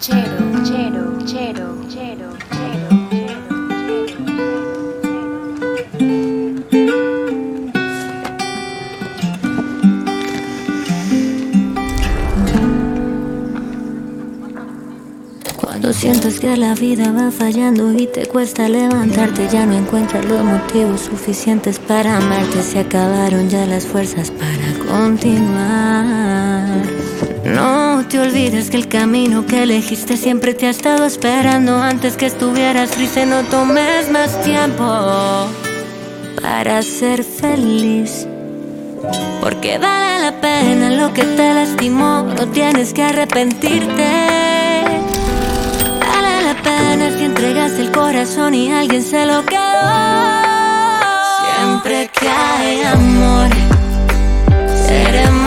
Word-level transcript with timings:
Chero, 0.00 0.64
chero, 0.64 1.18
chero, 1.26 1.76
chero, 1.86 2.32
chero, 2.48 2.88
Cuando 15.60 15.92
sientes 15.92 16.40
que 16.40 16.56
la 16.56 16.74
vida 16.74 17.12
va 17.12 17.30
fallando 17.30 17.92
y 17.92 18.06
te 18.06 18.24
cuesta 18.24 18.70
levantarte, 18.70 19.48
ya 19.52 19.66
no 19.66 19.74
encuentras 19.74 20.24
los 20.24 20.42
motivos 20.42 21.02
suficientes 21.02 21.78
para 21.78 22.16
amarte. 22.16 22.62
Se 22.62 22.78
acabaron 22.78 23.50
ya 23.50 23.66
las 23.66 23.84
fuerzas 23.84 24.30
para 24.30 24.72
continuar. 24.90 26.99
No 27.54 28.06
te 28.08 28.20
olvides 28.20 28.70
que 28.70 28.76
el 28.76 28.86
camino 28.86 29.44
que 29.44 29.64
elegiste 29.64 30.16
siempre 30.16 30.54
te 30.54 30.66
ha 30.66 30.70
estado 30.70 31.04
esperando. 31.04 31.82
Antes 31.82 32.16
que 32.16 32.26
estuvieras 32.26 32.90
triste, 32.90 33.26
no 33.26 33.42
tomes 33.44 34.08
más 34.10 34.40
tiempo 34.42 34.84
para 36.40 36.80
ser 36.82 37.24
feliz. 37.24 38.28
Porque 39.40 39.78
vale 39.78 40.22
la 40.22 40.40
pena 40.40 40.90
lo 40.90 41.12
que 41.12 41.24
te 41.24 41.52
lastimó, 41.54 42.22
no 42.22 42.46
tienes 42.48 42.92
que 42.92 43.02
arrepentirte. 43.02 44.08
Vale 46.00 46.42
la 46.44 46.54
pena 46.62 47.10
si 47.18 47.24
entregas 47.24 47.72
el 47.72 47.90
corazón 47.90 48.54
y 48.54 48.70
alguien 48.70 49.02
se 49.02 49.26
lo 49.26 49.44
quedó. 49.44 49.60
Siempre 51.56 52.10
que 52.12 52.28
hay 52.28 52.82
amor, 52.82 53.48
seremos 54.86 55.39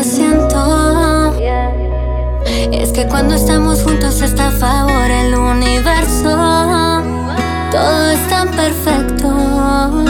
siento 0.00 1.34
es 2.72 2.90
que 2.92 3.06
cuando 3.06 3.34
estamos 3.34 3.82
juntos 3.82 4.22
está 4.22 4.48
a 4.48 4.50
favor 4.50 5.10
el 5.10 5.34
universo. 5.34 6.36
Todo 7.70 8.10
es 8.10 8.28
tan 8.28 8.48
perfecto. 8.48 10.04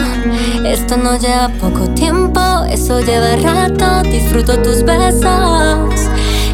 Esto 0.64 0.96
no 0.96 1.18
lleva 1.18 1.48
poco 1.60 1.88
tiempo, 1.90 2.40
eso 2.70 3.00
lleva 3.00 3.36
rato. 3.36 4.08
Disfruto 4.08 4.56
tus 4.62 4.84
besos. 4.84 6.08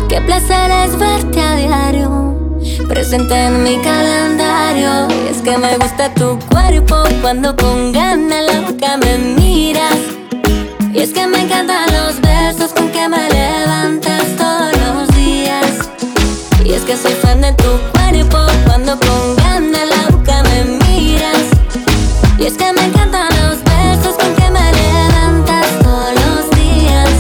Qué 0.09 0.21
placer 0.23 0.71
es 0.71 0.99
verte 0.99 1.41
a 1.41 1.57
diario. 1.57 2.59
Presente 2.89 3.35
en 3.35 3.63
mi 3.63 3.77
calendario. 3.79 5.09
Y 5.25 5.29
es 5.29 5.43
que 5.43 5.57
me 5.59 5.77
gusta 5.77 6.13
tu 6.15 6.39
cuerpo 6.51 7.05
cuando 7.21 7.55
con 7.55 7.93
ganas 7.93 8.45
la 8.53 8.61
boca 8.63 8.97
me 8.97 9.19
miras. 9.19 9.99
Y 10.93 11.01
es 11.01 11.13
que 11.13 11.27
me 11.27 11.43
encantan 11.43 11.87
los 11.93 12.21
besos 12.21 12.28
que 13.09 13.17
me 13.17 13.29
levantas 13.31 14.25
todos 14.37 14.77
los 14.77 15.09
días. 15.17 15.65
Y 16.65 16.73
es 16.73 16.83
que 16.83 16.97
soy 16.97 17.13
fan 17.13 17.41
de 17.41 17.53
tu 17.53 17.71
cuerpo 17.93 18.39
cuando 18.67 18.99
con 18.99 19.37
ganas 19.37 19.89
la 19.89 20.11
boca 20.11 20.43
me 20.43 20.65
miras. 20.65 21.45
Y 22.39 22.47
es 22.47 22.55
que 22.55 22.73
me 22.73 22.85
encantan 22.85 23.29
los 23.41 23.63
besos 23.65 24.15
con 24.17 24.35
que 24.35 24.51
me 24.51 24.73
levantas 24.73 25.67
todos 25.83 26.13
los 26.15 26.51
días. 26.51 27.11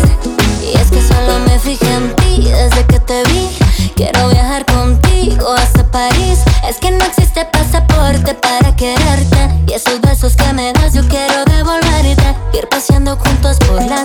Y 0.63 0.77
es 0.77 0.91
que 0.91 1.01
solo 1.01 1.39
me 1.47 1.59
fijé 1.59 1.95
en 1.95 2.15
ti 2.17 2.45
desde 2.51 2.85
que 2.85 3.01
te 3.01 3.23
vi. 3.25 3.49
Quiero 3.95 4.29
viajar 4.29 4.67
contigo 4.67 5.53
hasta 5.53 5.85
París. 5.91 6.41
Es 6.69 6.77
que 6.79 6.91
no 6.91 7.05
existe 7.05 7.45
pasaporte 7.47 8.35
para 8.35 8.75
quererte. 8.77 9.65
Y 9.67 9.73
esos 9.73 10.01
besos 10.01 10.37
que 10.37 10.53
me 10.53 10.73
das 10.73 10.93
yo 10.93 11.03
quiero 11.09 11.45
devolverte. 11.45 12.35
Ir 12.53 12.69
paseando 12.69 13.17
juntos 13.17 13.59
por 13.67 13.83
la 13.85 14.05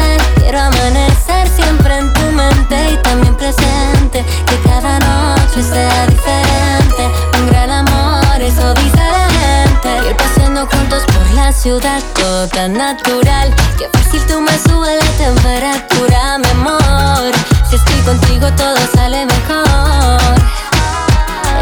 Ciudad, 11.61 12.01
todo 12.15 12.47
tan 12.47 12.73
natural. 12.73 13.53
Qué 13.77 13.87
fácil 13.93 14.19
tú 14.25 14.41
me 14.41 14.57
subes 14.57 14.97
la 14.97 15.25
temperatura, 15.25 16.39
mi 16.39 16.47
amor. 16.49 17.31
Si 17.69 17.75
estoy 17.75 17.99
contigo, 17.99 18.47
todo 18.57 18.75
sale 18.95 19.27
mejor. 19.27 20.39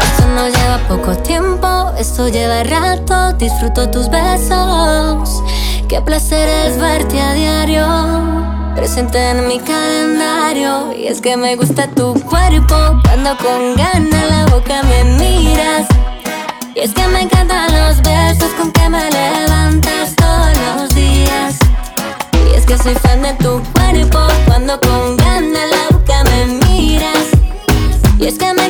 Esto 0.02 0.26
no 0.34 0.48
lleva 0.48 0.78
poco 0.88 1.14
tiempo, 1.18 1.92
esto 1.98 2.28
lleva 2.28 2.64
rato. 2.64 3.34
Disfruto 3.34 3.90
tus 3.90 4.08
besos. 4.08 5.42
Qué 5.86 6.00
placer 6.00 6.48
es 6.48 6.78
verte 6.78 7.20
a 7.20 7.34
diario. 7.34 8.74
Presente 8.74 9.18
en 9.18 9.46
mi 9.48 9.58
calendario. 9.58 10.94
Y 10.96 11.08
es 11.08 11.20
que 11.20 11.36
me 11.36 11.56
gusta 11.56 11.88
tu 11.88 12.14
cuerpo. 12.22 13.02
Cuando 13.04 13.36
con 13.36 13.76
ganas 13.76 14.30
la 14.30 14.46
boca 14.46 14.82
me 14.82 15.04
miras. 15.18 15.86
Y 16.74 16.80
es 16.80 16.92
que 16.92 17.06
me 17.08 17.22
encantan 17.22 17.72
los 17.72 18.00
besos 18.02 18.50
con 18.56 18.70
que 18.70 18.88
me 18.88 19.10
levantas 19.10 20.14
todos 20.14 20.50
los 20.76 20.94
días. 20.94 21.58
Y 22.48 22.56
es 22.56 22.64
que 22.64 22.78
soy 22.78 22.94
fan 22.94 23.22
de 23.22 23.32
tu 23.34 23.60
cuerpo. 23.72 24.20
Cuando 24.46 24.78
con 24.80 25.16
ganas 25.16 25.68
la 25.68 25.96
boca 25.96 26.22
me 26.24 26.46
miras. 26.66 27.26
Y 28.18 28.26
es 28.26 28.38
que 28.38 28.54
me 28.54 28.66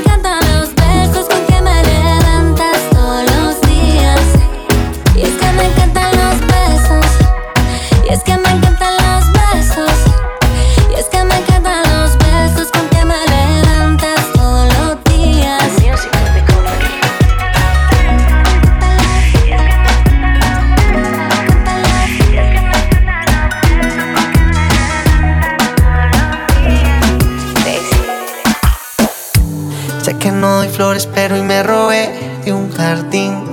flores, 30.81 31.07
pero 31.15 31.35
hoy 31.35 31.43
me 31.43 31.63
robé 31.63 32.09
de 32.43 32.55
un 32.55 32.73
jardín. 32.73 33.45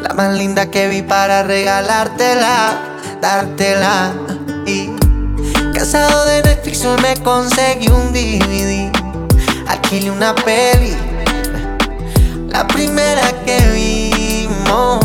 La 0.00 0.14
más 0.14 0.32
linda 0.34 0.70
que 0.70 0.88
vi 0.88 1.02
para 1.02 1.42
regalártela, 1.42 2.72
dártela. 3.20 4.14
Y 4.64 4.88
casado 5.74 6.24
de 6.24 6.42
Netflix, 6.44 6.86
hoy 6.86 6.96
me 7.02 7.22
conseguí 7.22 7.88
un 7.88 8.14
DVD. 8.14 8.90
Alquilé 9.68 10.10
una 10.10 10.34
peli, 10.34 10.96
la 12.48 12.66
primera 12.66 13.30
que 13.44 13.58
vimos. 13.74 15.00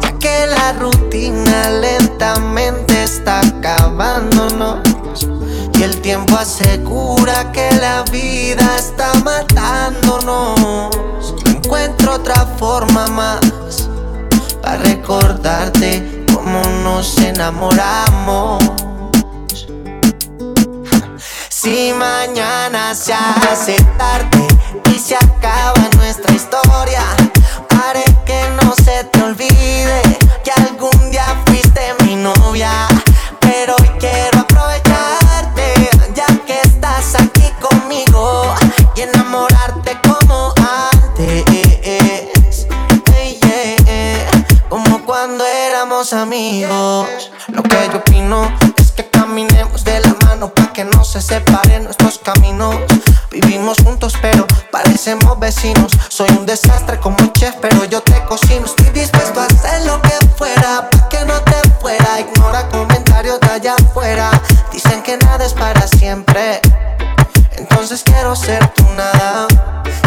Ya 0.00 0.18
que 0.18 0.46
la 0.46 0.72
rutina 0.80 1.68
lentamente 1.72 3.02
está 3.02 3.40
acabándonos. 3.40 5.01
Tiempo 6.02 6.36
asegura 6.36 7.52
que 7.52 7.70
la 7.80 8.02
vida 8.10 8.76
está 8.76 9.14
matándonos. 9.22 10.26
No 11.44 11.50
encuentro 11.52 12.14
otra 12.14 12.44
forma 12.58 13.06
más 13.06 13.40
para 14.60 14.78
recordarte 14.78 16.24
cómo 16.34 16.60
nos 16.82 17.16
enamoramos. 17.18 18.58
Si 21.48 21.92
mañana 21.92 22.96
se 22.96 23.14
hace 23.14 23.76
tarde 23.96 24.48
y 24.92 24.98
se 24.98 25.14
acaba 25.14 25.88
nuestra 25.96 26.34
historia, 26.34 27.04
haré 27.80 28.04
que 28.26 28.42
no 28.60 28.74
se 28.74 29.04
te 29.04 29.22
olvide 29.22 30.02
que 30.42 30.50
algún 30.50 31.12
día 31.12 31.26
fuiste 31.46 31.94
mi 32.04 32.16
novia. 32.16 32.88
Pero 33.38 33.76
hoy 33.78 33.90
quiero 34.00 34.31
amigos. 46.12 47.30
Lo 47.48 47.62
que 47.62 47.76
yo 47.90 47.98
opino 47.98 48.50
es 48.76 48.92
que 48.92 49.08
caminemos 49.08 49.84
de 49.84 50.00
la 50.00 50.14
mano 50.26 50.52
para 50.52 50.72
que 50.72 50.84
no 50.84 51.04
se 51.04 51.22
separen 51.22 51.84
nuestros 51.84 52.18
caminos. 52.18 52.76
Vivimos 53.30 53.78
juntos, 53.82 54.14
pero 54.20 54.46
parecemos 54.70 55.38
vecinos. 55.38 55.92
Soy 56.08 56.28
un 56.30 56.44
desastre 56.44 56.98
como 56.98 57.16
chef, 57.32 57.54
pero 57.60 57.84
yo 57.84 58.02
te 58.02 58.22
cocino. 58.24 58.66
Estoy 58.66 58.90
dispuesto 58.90 59.40
a 59.40 59.46
hacer 59.46 59.86
lo 59.86 60.00
que 60.02 60.12
fuera 60.36 60.88
para 60.90 61.08
que 61.08 61.24
no 61.24 61.40
te 61.42 61.70
fuera. 61.80 62.20
Ignora 62.20 62.68
comentarios 62.68 63.40
de 63.40 63.48
allá 63.48 63.74
afuera. 63.74 64.30
Dicen 64.72 65.02
que 65.02 65.16
nada 65.16 65.44
es 65.44 65.54
para 65.54 65.86
siempre. 65.86 66.60
Entonces 67.56 68.02
quiero 68.04 68.36
ser 68.36 68.66
tu 68.74 68.84
nada. 68.94 69.46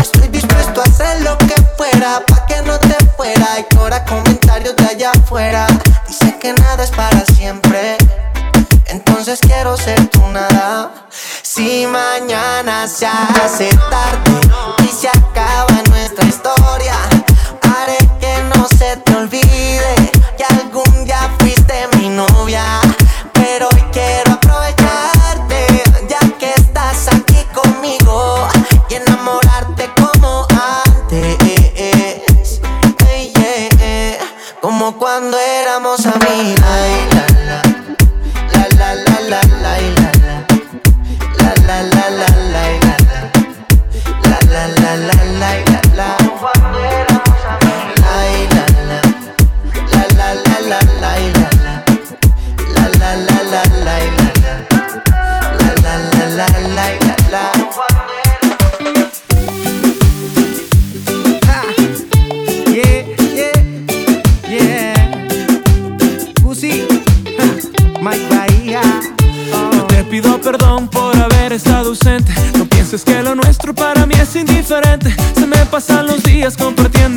Estoy 0.02 0.28
dispuesto 0.28 0.82
a 0.82 0.84
hacer 0.84 1.22
lo 1.22 1.38
que 1.40 1.56
fuera 1.78 2.22
para 2.28 2.46
que 2.46 2.62
no 2.62 2.78
te 2.80 2.96
fuera. 3.18 3.60
Ignora 3.60 4.04
comentarios 4.06 4.45
de 4.74 4.86
allá 4.86 5.12
afuera. 5.12 5.68
Dicen 6.08 6.40
que 6.40 6.54
nada 6.54 6.84
es 6.84 6.92
para 6.92 7.24
siempre. 7.26 7.98
Entonces 8.88 9.40
quiero 9.40 9.78
ser 9.78 10.08
tu 10.08 10.26
nada. 10.28 10.92
Si 11.44 11.86
mañana 11.86 12.88
se 12.88 13.06
hace 13.06 13.70
tarde 13.90 14.75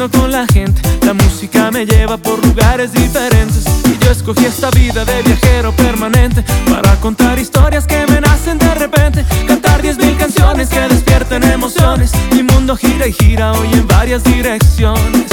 con 0.07 0.31
la 0.31 0.47
gente. 0.47 0.81
La 1.05 1.13
música 1.13 1.73
me 1.73 1.85
lleva 1.85 2.17
por 2.17 2.45
lugares 2.47 2.93
diferentes. 2.93 3.65
Y 3.85 3.99
yo 4.05 4.13
escogí 4.13 4.45
esta 4.45 4.71
vida 4.71 5.05
de 5.05 5.23
viajero 5.23 5.73
permanente. 5.73 6.45
Para 6.71 6.95
contar 7.01 7.37
historias 7.37 7.85
que 7.85 8.07
me 8.07 8.21
nacen 8.21 8.59
de 8.59 8.75
repente. 8.77 9.25
Cantar 9.49 9.83
diez 9.83 9.99
mil 9.99 10.17
canciones 10.17 10.69
que 10.69 10.81
despierten 10.81 11.43
emociones. 11.43 12.13
Mi 12.31 12.45
mundo 12.45 12.77
gira 12.77 13.09
y 13.09 13.13
gira 13.13 13.53
hoy 13.53 13.73
en 13.73 13.89
varias 13.89 14.23
direcciones. 14.23 15.28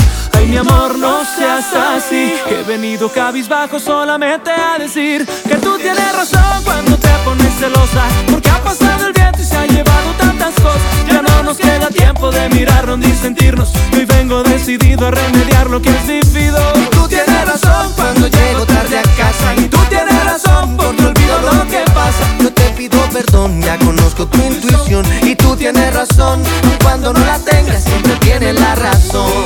Mi 0.48 0.58
amor, 0.58 0.98
no 0.98 1.24
seas 1.26 1.66
así. 1.74 2.34
Que 2.48 2.62
he 2.62 2.64
venido 2.64 3.10
cabizbajo 3.10 3.80
solamente 3.80 4.52
a 4.52 4.78
decir 4.78 5.26
que 5.48 5.56
tú 5.56 5.78
tienes 5.78 6.16
razón 6.16 6.64
cuando 6.64 6.98
te 6.98 7.10
pones 7.24 7.54
celosa. 7.56 8.04
Porque 8.30 8.50
ha 8.50 8.62
pasado 8.64 9.08
el 9.08 9.14
viento 9.14 9.42
y 9.42 9.44
se 9.44 9.56
ha 9.56 9.66
llevado 9.66 10.12
tantas 10.18 10.54
cosas. 10.56 10.82
Ya 11.08 11.22
no 11.22 11.44
nos 11.44 11.58
queda 11.58 11.90
tiempo 11.90 12.32
de 12.32 12.50
mirarnos 12.50 13.00
ni 13.00 13.12
sentirnos. 13.14 13.74
Hoy 13.94 14.06
vengo 14.06 14.44
decidido 14.44 15.08
a 15.08 15.12
remediar 15.12 15.70
lo 15.70 15.82
que 15.82 15.90
es 15.90 16.08
vivido. 16.08 16.60
Tú 16.92 17.08
tienes 17.08 17.46
razón 17.46 17.92
cuando 17.96 18.28
llego 18.28 18.66
tarde 18.66 19.00
a 19.00 19.04
casa 19.04 19.56
Y 19.58 19.68
tú 19.68 19.80
tienes 19.90 20.24
razón 20.26 20.78
porque 20.78 21.06
olvido 21.06 21.42
lo 21.42 21.68
que 21.68 21.84
pasa. 21.94 22.24
Yo 22.40 22.54
te 22.54 22.70
pido 22.78 23.00
perdón, 23.12 23.62
ya 23.62 23.78
conozco 23.80 24.28
tu 24.28 24.38
intuición 24.44 25.06
Y 25.24 25.36
tú 25.36 25.56
tienes 25.56 25.94
razón, 25.94 26.42
cuando 26.84 27.14
no 27.14 27.20
la 27.26 27.40
tengas 27.40 27.84
siempre 27.84 28.16
tienes 28.18 28.60
la 28.60 28.76
razón 28.76 29.45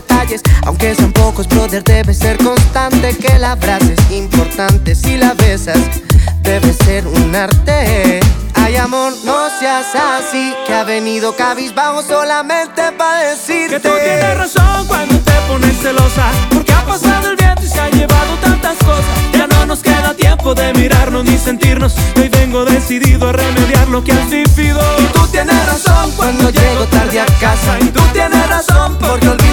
detalles. 0.00 0.42
Aunque 0.66 0.94
sean 0.94 1.12
pocos, 1.12 1.48
brother, 1.48 1.82
debe 1.82 2.12
ser 2.12 2.36
constante 2.38 3.16
Que 3.16 3.38
la 3.38 3.56
frase 3.56 3.94
es 3.94 4.10
importante, 4.10 4.94
si 4.94 5.16
la 5.16 5.32
besas 5.34 5.78
Debe 6.42 6.72
ser 6.72 7.06
un 7.06 7.34
arte. 7.34 8.20
Ay 8.54 8.76
amor, 8.76 9.12
no 9.24 9.48
seas 9.58 9.86
así 9.94 10.54
Que 10.66 10.74
ha 10.74 10.84
venido 10.84 11.34
cabizbajo 11.36 12.02
solamente 12.02 12.82
para 12.98 13.30
decirte 13.30 13.74
Que 13.74 13.80
tú 13.80 13.94
tienes 14.02 14.38
razón 14.38 14.86
cuando 14.86 15.14
te 15.18 15.32
pones 15.48 15.76
celosa 15.78 16.26
Porque 16.50 16.72
ha 16.72 16.84
pasado 16.84 17.30
el 17.30 17.36
viento 17.36 17.62
y 17.64 17.68
se 17.68 17.80
ha 17.80 17.88
llevado 17.90 18.32
tantas 18.40 18.76
cosas. 18.78 19.04
Ya 19.32 19.46
no 19.46 19.66
nos 19.66 19.80
queda 19.80 20.14
tiempo 20.14 20.54
de 20.54 20.72
mirarnos 20.74 21.24
ni 21.24 21.38
sentirnos 21.38 21.94
Hoy 22.16 22.28
vengo 22.28 22.64
decidido 22.64 23.28
a 23.28 23.32
remediar 23.32 23.88
lo 23.88 24.02
que 24.02 24.12
has 24.12 24.28
vivido. 24.30 24.80
Y 24.98 25.06
tú 25.12 25.26
tienes 25.28 25.66
razón 25.66 26.10
cuando 26.16 26.50
llego 26.50 26.84
tarde 26.86 27.20
a 27.20 27.26
casa 27.40 27.78
Y 27.80 27.88
tú 27.88 28.02
tienes 28.12 28.48
razón 28.48 28.96
Porque 28.98 29.28
olvido 29.28 29.45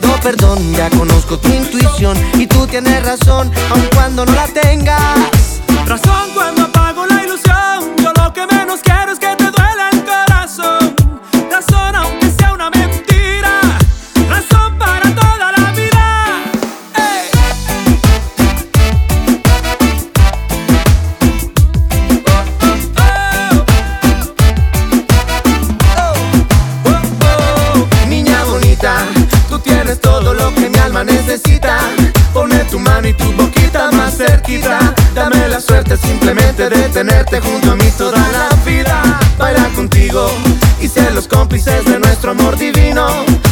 pido 0.00 0.20
perdón, 0.22 0.72
ya 0.72 0.90
conozco 0.90 1.38
tu 1.38 1.48
intuición 1.52 2.16
Y 2.34 2.46
tú 2.46 2.66
tienes 2.66 3.04
razón, 3.04 3.50
aun 3.70 3.88
cuando 3.94 4.24
no 4.24 4.32
la 4.34 4.46
tengas. 4.48 5.60
Razón 5.86 6.23
tenerte 37.04 37.40
junto 37.40 37.72
a 37.72 37.76
mí 37.76 37.90
toda 37.98 38.18
la 38.18 38.48
vida 38.64 39.02
Bailar 39.38 39.70
contigo 39.72 40.30
y 40.80 40.88
ser 40.88 41.12
los 41.14 41.26
cómplices 41.26 41.84
de 41.84 41.98
nuestro 41.98 42.32
amor 42.32 42.56
divino 42.56 43.06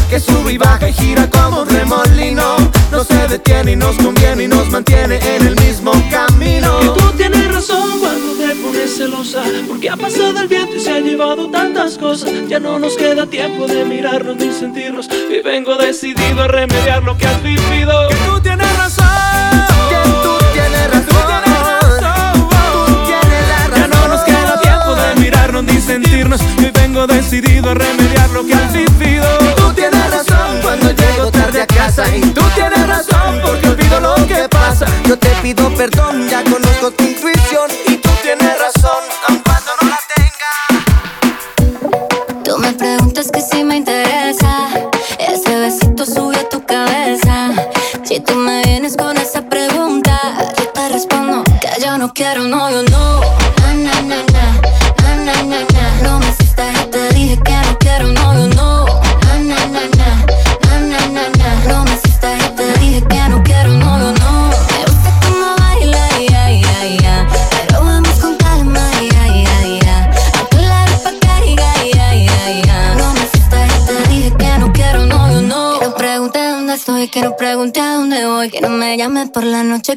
Que 0.09 0.21
sube 0.21 0.53
y 0.53 0.59
baja 0.59 0.89
y 0.89 0.93
gira 0.93 1.29
como 1.29 1.63
un 1.63 1.69
remolino. 1.69 2.57
No 2.91 3.05
se 3.05 3.27
detiene 3.29 3.73
y 3.73 3.77
nos 3.77 3.97
conviene 3.97 4.45
y 4.45 4.49
nos 4.49 4.69
mantiene 4.71 5.19
en 5.37 5.47
el 5.47 5.57
mismo 5.57 5.93
camino. 6.11 6.79
Y 6.83 6.99
tú 6.99 7.13
tienes 7.17 7.53
razón 7.53 7.99
cuando 7.99 8.33
te 8.35 8.55
pones 8.57 8.97
celosa 8.97 9.43
Porque 9.67 9.89
ha 9.89 9.97
pasado 9.97 10.39
el 10.41 10.49
viento 10.49 10.77
y 10.77 10.81
se 10.81 10.93
ha 10.93 11.01
llevado 11.01 11.51
tantas 11.51 11.97
cosas. 11.99 12.31
Ya 12.49 12.61
no 12.61 12.79
nos 12.79 12.97
queda 12.97 13.27
tiempo 13.27 13.67
de 13.67 13.85
mirarnos 13.85 14.37
ni 14.37 14.53
sentirnos 14.53 15.09
Y 15.09 15.43
vengo 15.43 15.77
decidido 15.77 16.43
a 16.43 16.49
remediar 16.49 17.03
lo 17.03 17.17
que 17.17 17.27
has 17.27 17.43
vivido. 17.43 18.09
Que 18.09 18.17
tú 18.27 18.41
tienes 18.41 18.77
razón 18.77 19.07
Que 19.89 20.11
tú 20.23 20.37
tienes 20.53 20.91
razón 20.91 21.32
de 25.67 25.73
mirarnos 25.73 25.75
ni 25.75 25.81
sentirnos 25.81 26.41
Y 26.59 26.71
vengo 26.71 27.07
decidido 27.07 27.71
a 27.71 27.75
remediar 27.75 28.31
lo 28.31 28.45
que 28.45 28.55
has 28.55 28.73
vivido. 28.73 29.27
Tú 29.57 29.73
tienes 29.75 30.11
razón 30.11 30.61
cuando 30.63 30.91
llego 30.91 31.31
tarde 31.31 31.63
a 31.63 31.67
casa. 31.67 32.05
Y 32.15 32.21
tú 32.21 32.43
tienes 32.55 32.87
razón 32.87 33.41
porque 33.45 33.69
olvido 33.69 34.01
lo 34.01 34.15
que 34.27 34.49
pasa. 34.49 34.87
Yo 35.07 35.19
te 35.19 35.29
pido 35.43 35.73
perdón, 35.75 36.29
ya 36.29 36.43
conozco 36.45 36.91
tu 36.91 37.05
intuición. 37.05 37.71
Y 37.87 37.97
tú 37.97 38.11
tienes 38.23 38.59
razón, 38.59 39.03
aun 39.29 39.39
cuando 39.45 39.71
no 39.83 39.89
la 39.89 39.99
tenga. 40.17 40.51
Tú 42.45 42.59
me 42.59 42.73
preguntas 42.73 43.31
que 43.31 43.41
si 43.41 43.65
me 43.65 43.77
interesa. 43.77 44.69
Ese 45.19 45.57
besito 45.59 46.05
sube 46.07 46.37
a 46.37 46.49
tu 46.49 46.65
cabeza. 46.65 47.51
Si 48.05 48.21
tú 48.21 48.35
me 48.35 48.63
vienes 48.63 48.97
con 48.97 49.17
esa 49.17 49.43
pregunta 49.49 50.21
Yo 50.59 50.69
te 50.69 50.89
respondo 50.89 51.45
que 51.61 51.69
yo 51.83 51.97
no 51.97 52.13
quiero, 52.13 52.45
no, 52.45 52.71
yo 52.71 52.83
no 52.83 52.92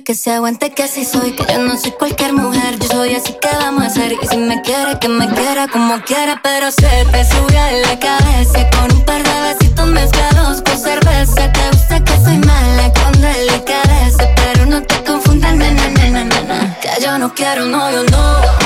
que 0.03 0.15
se 0.15 0.31
aguante 0.31 0.71
que 0.71 0.83
así 0.83 1.05
soy 1.05 1.31
Que 1.31 1.45
yo 1.53 1.59
no 1.59 1.77
soy 1.77 1.91
cualquier 1.91 2.33
mujer, 2.33 2.77
yo 2.79 2.87
soy 2.87 3.15
así 3.15 3.33
que 3.33 3.47
vamos 3.47 3.83
a 3.83 3.87
hacer. 3.87 4.13
Y 4.13 4.27
si 4.27 4.37
me 4.37 4.61
quiere, 4.61 4.97
que 4.99 5.07
me 5.07 5.27
quiera 5.29 5.67
como 5.67 6.01
quiera. 6.01 6.39
Pero 6.43 6.71
se 6.71 7.05
te 7.11 7.25
sube 7.25 7.81
la 7.81 7.99
cabeza 7.99 8.69
Con 8.71 8.97
un 8.97 9.05
par 9.05 9.23
de 9.23 9.53
besitos 9.53 9.87
mezclados 9.87 10.61
con 10.61 10.77
cerveza. 10.77 11.51
Te 11.51 11.69
gusta 11.71 12.03
que 12.03 12.13
soy 12.23 12.37
mala 12.37 12.91
con 12.93 13.21
delicadeza 13.21 14.27
Pero 14.35 14.65
no 14.65 14.81
te 14.81 15.03
confundas, 15.03 15.55
na, 15.55 15.71
na, 15.71 15.89
na, 15.89 16.09
na, 16.09 16.41
na, 16.41 16.79
Que 16.79 17.01
yo 17.01 17.17
no 17.17 17.33
quiero, 17.33 17.65
no, 17.65 17.91
yo 17.91 18.03
no 18.03 18.64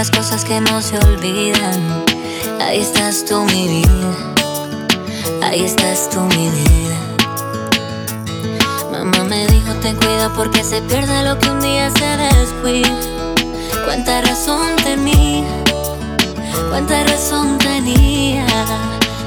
las 0.00 0.10
cosas 0.10 0.46
que 0.46 0.58
no 0.62 0.80
se 0.80 0.96
olvidan. 0.96 2.04
Ahí 2.58 2.80
estás 2.80 3.22
tú, 3.22 3.44
mi 3.44 3.68
vida. 3.68 4.14
Ahí 5.42 5.62
estás 5.62 6.08
tú, 6.08 6.20
mi 6.20 6.48
vida. 6.48 6.98
Mamá 8.90 9.24
me 9.24 9.46
dijo, 9.48 9.74
ten 9.82 9.96
cuidado 9.96 10.32
porque 10.34 10.64
se 10.64 10.80
pierde 10.80 11.22
lo 11.22 11.38
que 11.38 11.50
un 11.50 11.60
día 11.60 11.90
se 11.90 12.16
descuida. 12.16 12.96
Cuánta 13.84 14.22
razón 14.22 14.74
tenía, 14.82 15.44
cuánta 16.70 17.04
razón 17.04 17.58
tenía. 17.58 18.46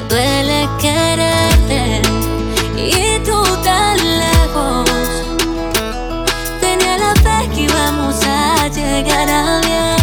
Duele 0.10 0.68
quererte 0.82 2.02
y 2.76 3.20
tú 3.20 3.44
tan 3.64 3.98
lejos. 4.24 4.90
Tenía 6.60 6.98
la 6.98 7.14
fe 7.24 7.48
que 7.54 7.62
íbamos 7.62 8.16
a 8.26 8.68
llegar 8.70 9.30
a 9.30 9.62
viejos. 9.62 10.03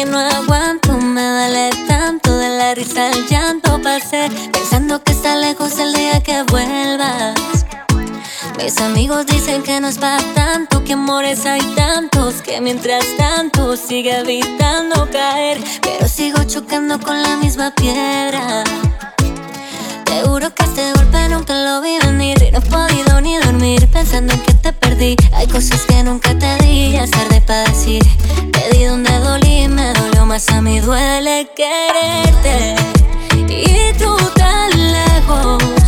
que 0.00 0.06
no 0.06 0.18
aguanto. 0.18 0.92
Me 0.92 1.22
duele 1.22 1.70
tanto 1.86 2.36
de 2.38 2.48
la 2.48 2.74
risa 2.74 3.10
al 3.10 3.26
llanto. 3.26 3.80
Pasé 3.82 4.30
pensando 4.52 5.02
que 5.02 5.12
está 5.12 5.36
lejos 5.36 5.78
el 5.78 5.92
día 5.92 6.22
que 6.22 6.42
vuelvas. 6.44 7.66
Mis 8.56 8.78
amigos 8.80 9.26
dicen 9.26 9.62
que 9.62 9.80
no 9.80 9.88
es 9.88 9.98
para 9.98 10.22
tanto, 10.34 10.84
que 10.84 10.94
amores 10.94 11.44
hay 11.46 11.62
tantos, 11.74 12.42
que 12.42 12.60
mientras 12.60 13.04
tanto 13.16 13.76
sigue 13.76 14.18
evitando 14.18 15.08
caer, 15.10 15.58
pero 15.82 16.06
sigo 16.08 16.44
chocando 16.44 16.98
con 17.00 17.22
la 17.22 17.36
misma 17.36 17.70
piedra. 17.74 18.64
Te 20.10 20.24
juro 20.24 20.52
que 20.52 20.64
este 20.64 20.92
golpe 20.94 21.28
nunca 21.28 21.54
lo 21.54 21.80
vi 21.80 21.96
venir 22.04 22.42
y 22.42 22.50
no 22.50 22.58
he 22.58 22.62
podido 22.62 23.20
ni 23.20 23.36
dormir 23.38 23.86
pensando 23.92 24.32
en 24.32 24.40
que 24.40 24.54
te 24.54 24.72
perdí. 24.72 25.14
Hay 25.32 25.46
cosas 25.46 25.82
que 25.86 26.02
nunca 26.02 26.36
te 26.36 26.56
di, 26.64 26.90
ya 26.90 27.04
es 27.04 27.12
tarde 27.12 27.40
para 27.40 27.62
decir. 27.70 28.02
Te 28.50 28.76
di 28.76 28.86
donde 28.86 29.16
dolí, 29.20 29.68
me 29.68 29.92
dolió 29.92 30.26
más 30.26 30.48
a 30.48 30.60
mí, 30.60 30.80
duele 30.80 31.48
quererte. 31.54 32.74
Y 33.46 33.92
tú 33.98 34.16
tan 34.34 34.70
lejos. 34.92 35.79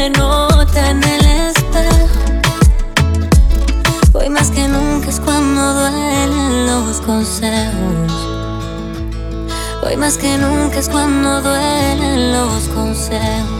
Me 0.00 0.08
nota 0.08 0.90
en 0.90 1.02
el 1.04 1.24
espejo. 1.48 2.20
Hoy 4.14 4.30
más 4.30 4.50
que 4.50 4.66
nunca 4.66 5.08
es 5.10 5.20
cuando 5.20 5.74
duelen 5.74 6.66
los 6.68 7.02
consejos. 7.02 8.12
Hoy 9.82 9.96
más 9.98 10.16
que 10.16 10.38
nunca 10.38 10.78
es 10.78 10.88
cuando 10.88 11.42
duelen 11.42 12.32
los 12.32 12.62
consejos. 12.68 13.59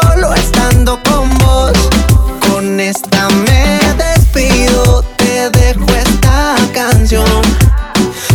con 0.99 1.29
vos. 1.37 1.71
Con 2.47 2.79
esta 2.79 3.29
me 3.29 3.79
despido, 3.95 5.03
te 5.15 5.49
dejo 5.51 5.85
esta 5.95 6.55
canción. 6.73 7.41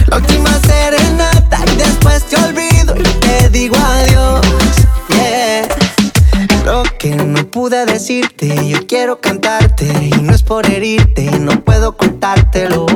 La 0.06 0.16
última 0.16 0.50
serenata 0.60 1.58
y 1.72 1.76
después 1.76 2.24
te 2.24 2.36
olvido 2.36 2.96
y 2.96 3.02
te 3.20 3.50
digo 3.50 3.76
adiós. 3.76 4.40
Yeah. 5.10 5.68
Lo 6.64 6.84
que 6.98 7.14
no 7.14 7.46
pude 7.50 7.84
decirte, 7.84 8.68
yo 8.68 8.86
quiero 8.86 9.20
cantarte 9.20 9.86
y 9.86 10.22
no 10.22 10.34
es 10.34 10.42
por 10.42 10.66
herirte, 10.66 11.30
no 11.38 11.60
puedo 11.62 11.96
contártelo. 11.96 12.86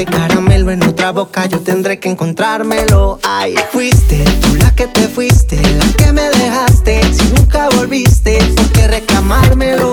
Ese 0.00 0.10
caramelo 0.10 0.70
en 0.70 0.82
otra 0.82 1.12
boca 1.12 1.44
yo 1.44 1.60
tendré 1.60 2.00
que 2.00 2.08
encontrármelo. 2.08 3.18
Ay, 3.22 3.54
fuiste 3.70 4.24
tú 4.40 4.56
la 4.56 4.74
que 4.74 4.86
te 4.86 5.06
fuiste, 5.06 5.60
la 5.60 5.92
que 5.92 6.10
me 6.10 6.22
dejaste. 6.22 7.02
Si 7.12 7.22
nunca 7.34 7.68
volviste, 7.76 8.38
¿por 8.56 8.72
qué 8.72 8.88
reclamármelo? 8.88 9.92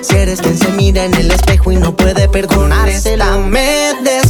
Si 0.00 0.16
eres 0.16 0.40
quien 0.40 0.56
se 0.56 0.68
mira 0.68 1.04
en 1.04 1.12
el 1.12 1.30
espejo 1.30 1.70
y 1.72 1.76
no 1.76 1.94
puede 1.94 2.26
perdonársela, 2.30 3.36
me 3.36 3.92
despido. 4.02 4.27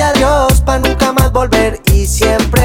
Dijiste 0.00 0.02
adiós 0.02 0.60
para 0.62 0.78
nunca 0.78 1.12
más 1.12 1.30
volver 1.32 1.80
y 1.92 2.06
siempre 2.06 2.59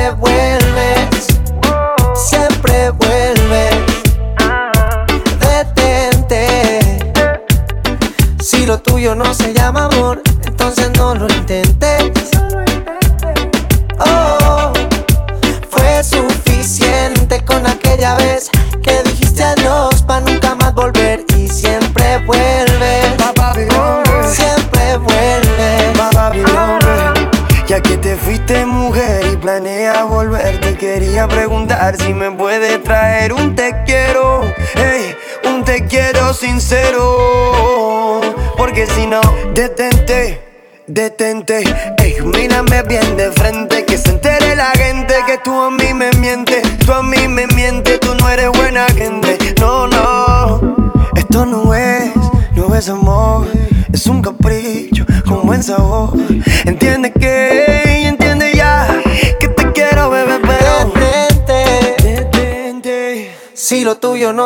Quería 31.15 31.29
preguntar 31.29 31.95
si 31.95 32.13
me 32.13 32.29
puedes 32.29 32.44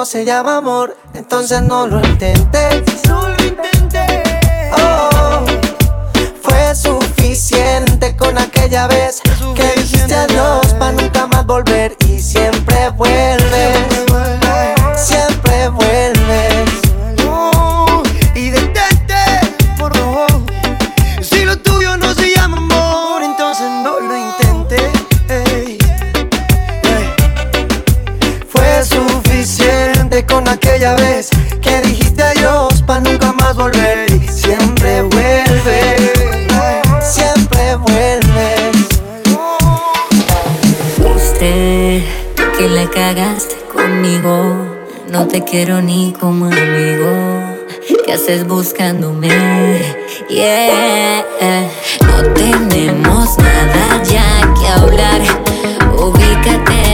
se 0.10 0.26
llama 0.26 0.58
amor, 0.58 0.98
entonces 1.14 1.62
no 1.62 1.86
lo 1.86 2.00
intentes. 2.00 2.84
No 3.08 3.30
lo 3.30 3.46
intenté 3.46 4.24
Oh, 4.76 5.46
fue 6.42 6.74
suficiente 6.74 8.18
con 8.18 8.36
aquella 8.40 8.88
vez 8.88 9.22
que 9.54 9.80
dijiste 9.80 10.16
adiós 10.16 10.49
Que 41.40 42.68
la 42.70 42.90
cagaste 42.90 43.56
conmigo. 43.74 44.76
No 45.10 45.26
te 45.26 45.46
quiero 45.46 45.82
ni 45.82 46.12
como 46.20 46.48
amigo. 46.48 47.56
¿Qué 48.06 48.12
haces 48.12 48.46
buscándome? 48.46 49.30
Yeah. 50.28 51.24
No 52.02 52.34
tenemos 52.34 53.38
nada 53.38 54.04
ya 54.04 54.54
que 54.60 54.68
hablar. 54.68 55.22
Ubícate. 55.98 56.89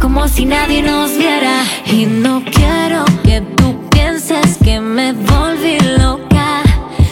como 0.00 0.28
si 0.28 0.44
nadie 0.44 0.82
nos 0.82 1.16
viera. 1.16 1.64
Y 1.86 2.06
no 2.06 2.42
quiero 2.44 3.04
que 3.24 3.40
tú 3.40 3.88
pienses 3.90 4.58
que 4.62 4.80
me 4.80 5.12
volví 5.12 5.78
loca. 5.98 6.62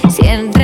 Siento 0.08 0.55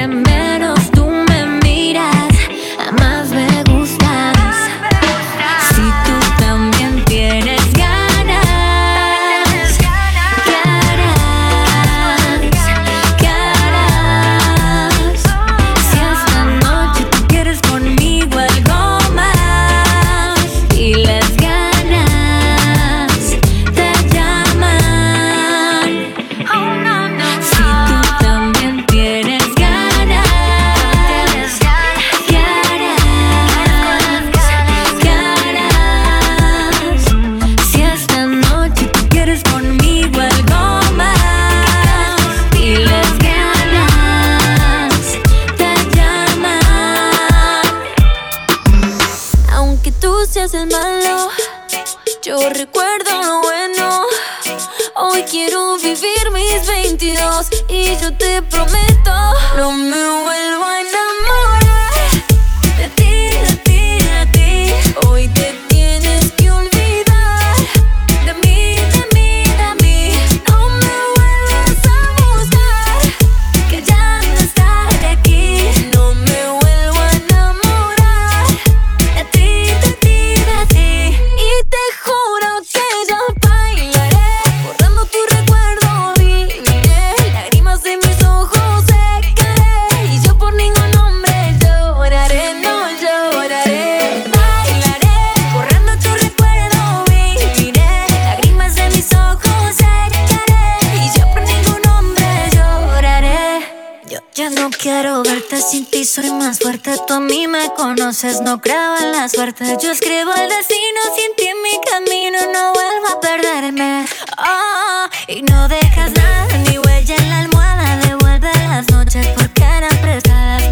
Quiero 104.83 105.23
verte 105.23 105.63
sin 105.63 105.87
ti, 105.87 106.05
soy 106.05 106.29
más 106.33 106.59
fuerte. 106.59 106.97
Tú 107.07 107.15
a 107.15 107.21
mí 107.21 107.47
me 107.47 107.73
conoces, 107.77 108.41
no 108.41 108.61
creo 108.61 108.99
en 108.99 109.13
la 109.13 109.29
suerte. 109.29 109.65
Yo 109.81 109.93
escribo 109.93 110.35
el 110.35 110.49
destino, 110.49 111.01
sin 111.17 111.37
ti 111.37 111.45
en 111.47 111.63
mi 111.63 111.71
camino 111.89 112.39
no 112.53 112.73
vuelvo 112.73 113.07
a 113.17 113.21
perderme. 113.21 114.05
Oh, 114.39 115.07
y 115.29 115.43
no 115.43 115.69
dejas 115.69 116.11
nada, 116.11 116.59
ni 116.69 116.79
huella 116.79 117.15
en 117.15 117.31
la 117.31 117.39
almohada. 117.43 117.97
Devuelve 118.09 118.51
las 118.55 118.91
noches 118.91 119.29
porque 119.37 119.63
eran 119.63 119.97
prestadas. 119.99 120.72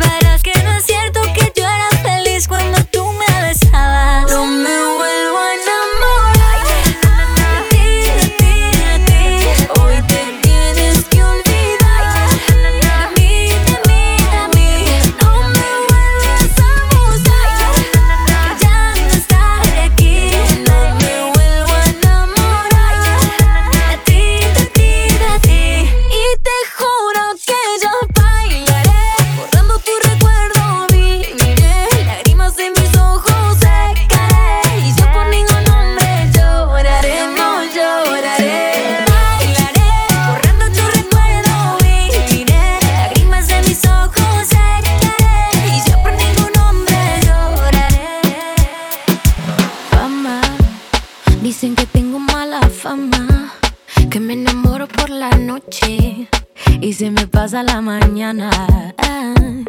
la 57.63 57.81
mañana. 57.81 58.51
Eh, 58.99 59.65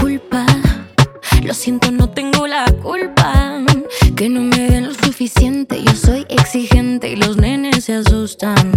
culpa, 0.00 0.46
lo 1.42 1.54
siento, 1.54 1.90
no 1.90 2.10
tengo 2.10 2.46
la 2.46 2.64
culpa. 2.82 3.60
Que 4.14 4.28
no 4.28 4.40
me 4.40 4.70
den 4.70 4.88
lo 4.88 4.94
suficiente, 4.94 5.82
yo 5.82 5.92
soy 5.92 6.24
exigente 6.28 7.10
y 7.10 7.16
los 7.16 7.36
nenes 7.36 7.84
se 7.84 7.94
asustan. 7.94 8.75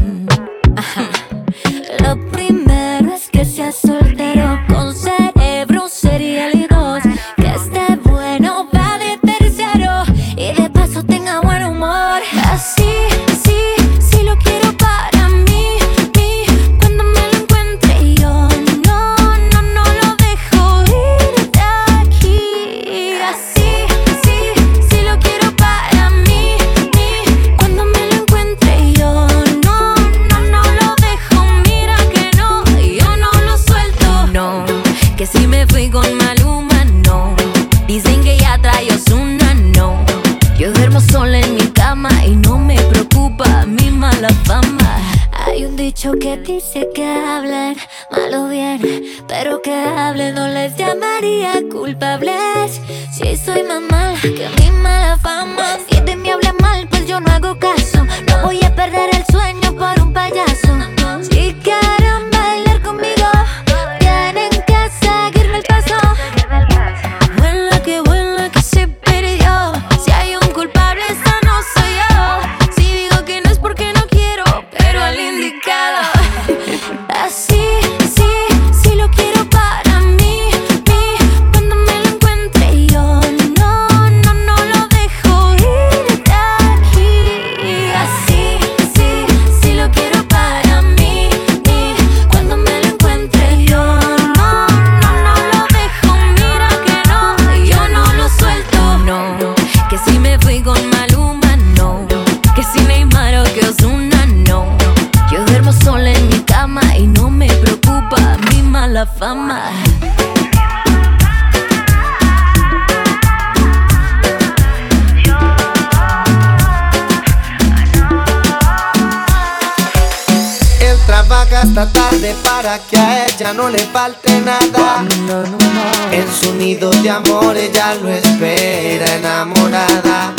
enamorada. 129.50 130.34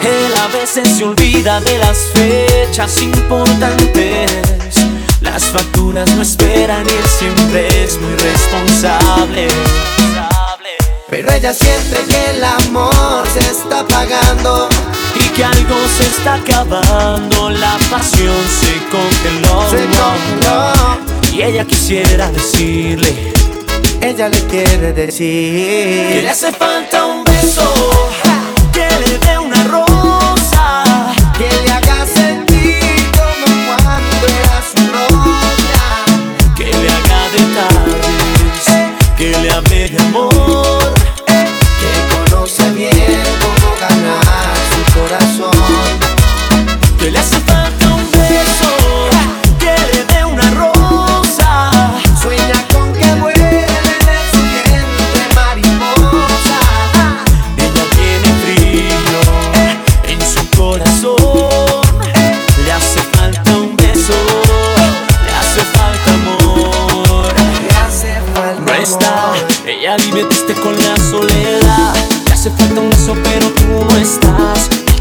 Él 0.00 0.34
a 0.36 0.48
veces 0.48 0.88
se 0.96 1.04
olvida 1.04 1.60
de 1.60 1.78
las 1.78 1.98
fechas 2.14 3.00
importantes. 3.02 4.30
Las 5.20 5.44
facturas 5.44 6.10
no 6.14 6.22
esperan 6.22 6.86
y 6.86 6.90
él 6.90 7.04
siempre 7.18 7.84
es 7.84 8.00
muy 8.00 8.14
responsable. 8.16 9.48
Pero 11.08 11.32
ella 11.32 11.54
siente 11.54 11.98
que 12.08 12.30
el 12.30 12.44
amor 12.44 13.24
se 13.32 13.40
está 13.50 13.80
apagando 13.80 14.68
y 15.14 15.28
que 15.30 15.44
algo 15.44 15.76
se 15.96 16.06
está 16.06 16.34
acabando. 16.34 17.50
La 17.50 17.76
pasión 17.90 18.36
se 18.60 18.74
congeló. 18.90 19.70
Se 19.70 19.86
congeló. 19.86 21.32
Y 21.32 21.42
ella 21.42 21.64
quisiera 21.64 22.30
decirle 22.30 23.32
ella 24.08 24.28
le 24.28 24.40
quiere 24.46 24.92
decir 24.92 26.08
que 26.12 26.22
le 26.22 26.28
hace 26.28 26.52
falta 26.52 27.06
un 27.06 27.24
beso. 27.24 28.25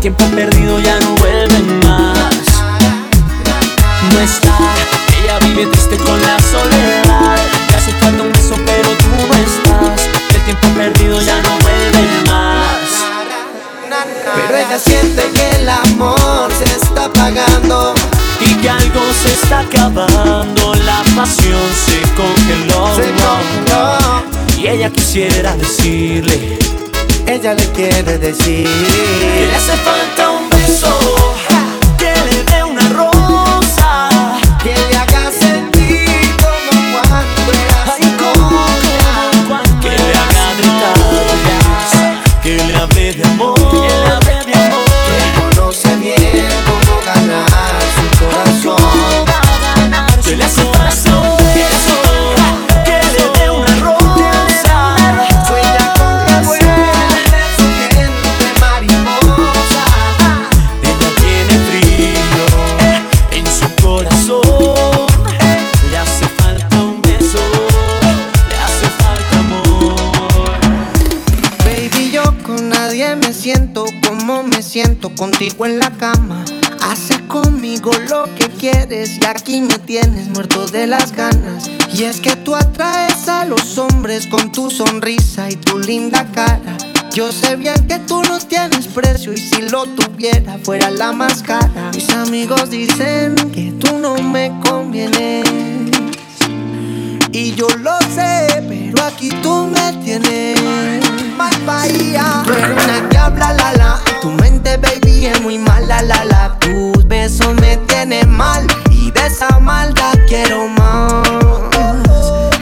tiempo 0.06 0.26
perdido 0.36 0.80
ya 0.82 1.00
no 1.00 1.16
vuelve 1.16 1.60
más. 1.84 2.46
No 4.14 4.20
está, 4.20 4.56
ella 5.20 5.40
vive 5.40 5.66
triste 5.66 5.98
con 5.98 6.22
la 6.22 6.40
soledad. 6.42 7.40
Ya 7.72 7.78
hace 7.78 7.92
falta 7.94 8.22
un 8.22 8.32
beso, 8.32 8.54
pero 8.68 8.90
tú 9.00 9.08
no 9.18 9.34
estás. 9.34 10.08
El 10.36 10.42
tiempo 10.44 10.68
perdido 10.78 11.20
ya 11.22 11.42
no 11.42 11.58
vuelve 11.58 12.08
más. 12.28 12.86
Pero 14.36 14.56
ella 14.56 14.78
siente 14.78 15.24
que 15.34 15.62
el 15.62 15.70
amor 15.70 16.52
se 16.56 16.66
está 16.66 17.06
apagando. 17.06 17.96
Y 18.42 18.54
que 18.62 18.70
algo 18.70 19.02
se 19.24 19.34
está 19.34 19.62
acabando, 19.62 20.76
la 20.86 21.02
pasión 21.16 21.68
se 21.84 22.00
congeló. 22.14 22.96
Se 22.96 23.10
congeló. 23.24 24.62
Y 24.62 24.68
ella 24.68 24.92
quisiera 24.92 25.56
decirle 25.56 26.55
ella 27.46 27.54
le 27.54 27.72
quiere 27.74 28.18
decir. 28.18 28.68
Que 28.68 29.46
le 29.46 29.56
hace 29.56 29.78
falta 29.78 30.32
un 30.32 30.50
beso. 30.50 31.25
aquí 79.46 79.62
me 79.62 79.78
tienes 79.78 80.28
muerto 80.30 80.66
de 80.66 80.88
las 80.88 81.12
ganas. 81.12 81.70
Y 81.94 82.06
es 82.06 82.20
que 82.20 82.36
tú 82.36 82.56
atraes 82.56 83.28
a 83.28 83.46
los 83.46 83.78
hombres 83.78 84.26
con 84.26 84.52
tu 84.52 84.72
sonrisa 84.72 85.52
y 85.52 85.56
tu 85.56 85.78
linda 85.78 86.26
cara. 86.34 86.76
Yo 87.14 87.32
sé 87.32 87.56
bien 87.56 87.86
que 87.88 88.00
tú 88.00 88.24
no 88.24 88.40
tienes 88.40 88.88
precio 88.88 89.34
y 89.34 89.38
si 89.38 89.70
lo 89.70 89.86
tuviera 89.86 90.58
fuera 90.64 90.90
la 90.90 91.12
máscara. 91.12 91.92
Mis 91.94 92.10
amigos 92.10 92.72
dicen 92.72 93.36
que 93.54 93.72
tú 93.80 94.00
no 94.00 94.16
me 94.16 94.52
convienes. 94.68 95.46
Y 97.32 97.54
yo 97.54 97.68
lo 97.82 98.00
sé, 98.16 98.64
pero 98.68 99.04
aquí 99.04 99.30
tú 99.44 99.68
me 99.68 99.94
tienes. 100.04 100.60
Más 101.38 101.54
bahía. 101.68 102.42
Tú 102.48 102.52
eres 102.52 102.84
una 102.84 103.08
diabla, 103.10 103.54
la 103.54 103.74
la. 103.74 104.02
Tu 104.24 104.32
mente, 104.32 104.78
baby, 104.78 105.28
es 105.28 105.40
muy 105.44 105.60
mala, 105.60 106.02
la 106.02 106.26
la. 106.26 106.58
Tus 106.58 107.08
besos 107.08 107.54
me 107.62 107.78
tienen 107.86 108.28
mal 108.32 108.66
esa 109.36 109.60
maldad 109.60 110.14
quiero 110.30 110.70
más. 110.70 111.28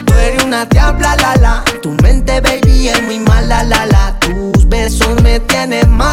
Tú 0.04 0.12
eres 0.14 0.42
una 0.42 0.64
diabla, 0.64 1.14
la 1.16 1.36
la. 1.36 1.64
Tu 1.80 1.92
mente, 2.02 2.40
baby, 2.40 2.88
es 2.88 3.00
muy 3.04 3.20
mala, 3.20 3.62
la 3.62 3.86
la. 3.86 4.18
Tus 4.18 4.68
besos 4.68 5.22
me 5.22 5.38
tienen 5.38 5.88
mal. 5.92 6.03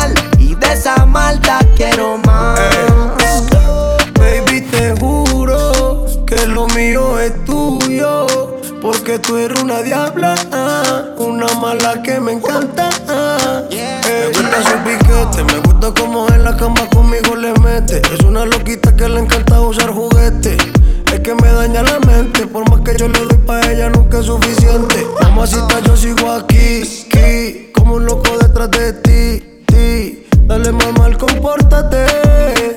yo 22.98 23.08
le 23.08 23.20
doy 23.20 23.38
pa' 23.46 23.62
ella 23.72 23.90
nunca 23.90 24.20
es 24.20 24.26
suficiente. 24.26 25.08
Mamacita, 25.22 25.80
yo 25.82 25.96
sigo 25.96 26.32
aquí, 26.32 26.84
aquí, 27.08 27.72
como 27.74 27.96
un 27.96 28.06
loco 28.06 28.38
detrás 28.38 28.72
de 28.72 28.94
ti, 28.94 29.64
ti. 29.66 30.28
Dale 30.46 30.72
mamá, 30.72 31.06
al 31.06 31.18
compórtate. 31.18 32.06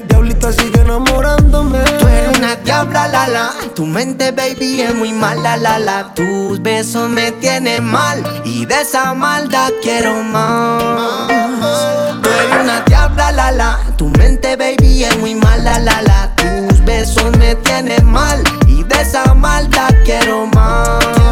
Diablita 0.09 0.53
sigue 0.53 0.81
enamorándome. 0.81 1.79
Tú 1.99 2.07
eres 2.07 2.39
una 2.39 2.57
diabla, 2.57 3.09
la 3.09 3.29
la. 3.29 3.51
Tu 3.75 3.85
mente, 3.87 4.31
baby, 4.31 4.83
es 4.83 4.95
muy 4.95 5.13
mala, 5.13 5.57
la 5.57 5.79
la. 5.79 6.15
Tus 6.15 6.63
besos 6.63 7.09
me 7.09 7.33
tienen 7.33 7.85
mal 7.85 8.23
y 8.45 8.67
de 8.67 8.83
esa 8.83 9.15
maldad 9.15 9.71
quiero 9.83 10.23
más. 10.23 11.29
Tú 12.23 12.29
eres 12.29 12.63
una 12.63 12.81
diabla, 12.87 13.51
la. 13.53 13.81
Tu 13.97 14.09
mente, 14.11 14.57
baby, 14.57 15.05
es 15.05 15.19
muy 15.19 15.35
mala, 15.35 15.79
la 15.79 16.03
la. 16.03 16.35
Tus 16.37 16.85
besos 16.85 17.37
me 17.39 17.57
tienen 17.57 18.05
mal 18.05 18.43
esa 19.01 19.35
maldad 19.35 19.95
quiero 20.05 20.47
más. 20.49 21.24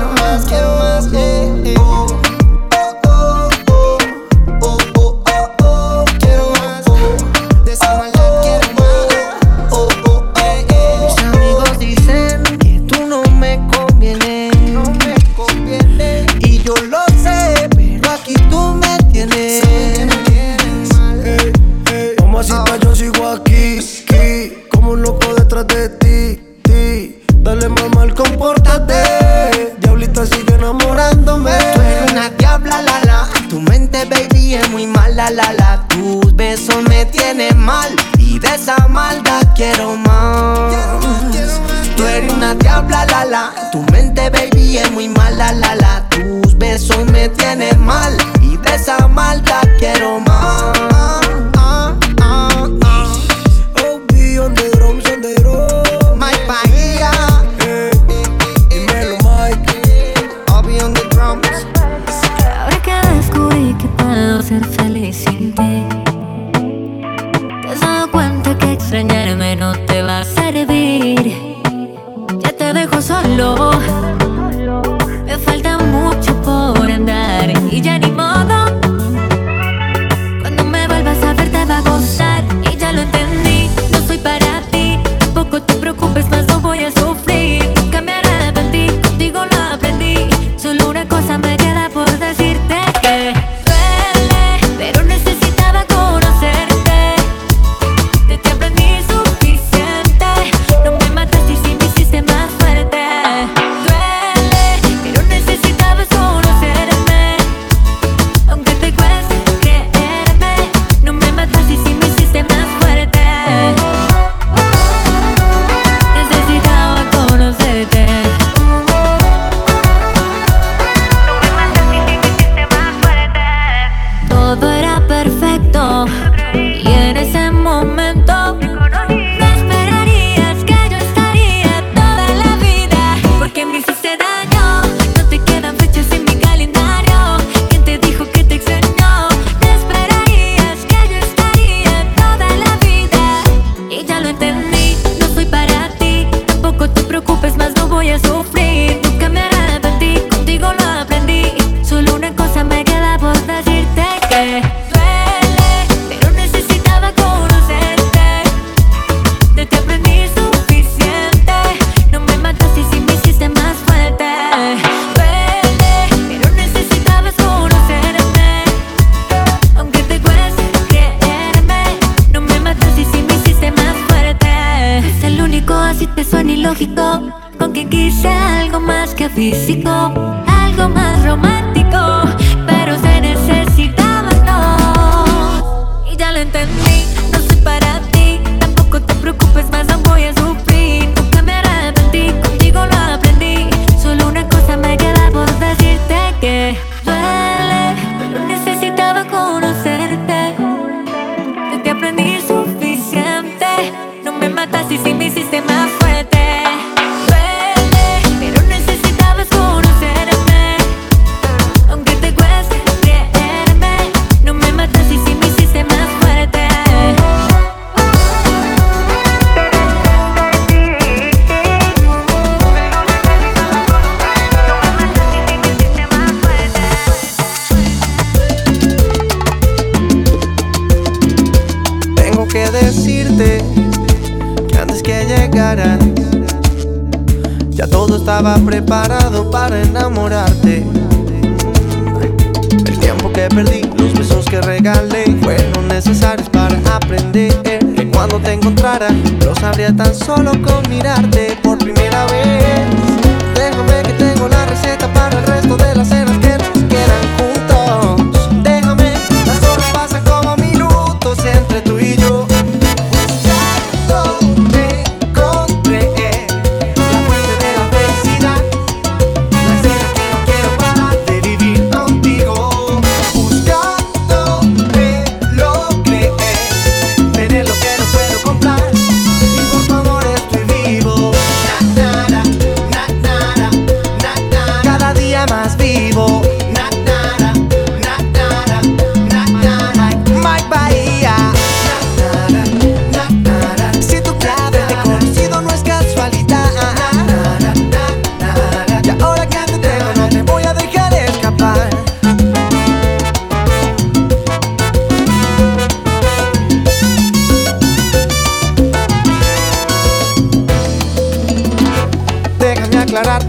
El 242.86 242.98
tiempo 242.98 243.32
que 243.32 243.48
perdí, 243.48 243.82
los 243.96 244.12
besos 244.12 244.44
que 244.44 244.60
regalé, 244.60 245.24
fueron 245.42 245.88
necesarios 245.88 246.48
para 246.50 246.76
aprender 246.94 247.80
cuando 248.12 248.38
te 248.38 248.52
encontrara, 248.52 249.08
lo 249.44 249.54
sabría 249.54 249.94
tan 249.96 250.14
solo 250.14 250.52
con 250.62 250.88
mirarte 250.88 251.58
por 251.62 251.78
primera 251.78 252.24
vez. 252.26 252.51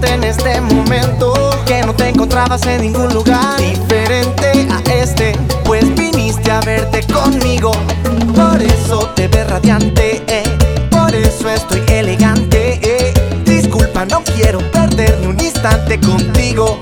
en 0.04 0.24
este 0.24 0.60
momento 0.62 1.34
Que 1.66 1.82
no 1.82 1.93
te 1.93 2.10
encontrabas 2.10 2.66
en 2.68 2.82
ningún 2.82 3.14
lugar 3.14 3.58
diferente 3.58 4.68
a 4.70 4.93
este 4.93 5.34
Pues 5.64 5.84
viniste 5.95 6.51
a 6.51 6.60
verte 6.62 7.01
conmigo 7.12 7.72
Por 8.36 8.62
eso 8.62 9.10
te 9.16 9.28
ves 9.28 9.49
radiante. 9.49 10.24
Eh. 10.28 10.43
Por 10.89 11.14
eso 11.14 11.49
estoy 11.49 11.82
elegante. 11.88 12.80
Eh. 12.84 13.14
Disculpa, 13.45 14.06
no 14.06 14.24
quiero 14.24 14.60
perder 14.72 15.18
ni 15.22 15.28
un 15.28 15.39
instante 15.39 15.99
contigo 15.99 16.80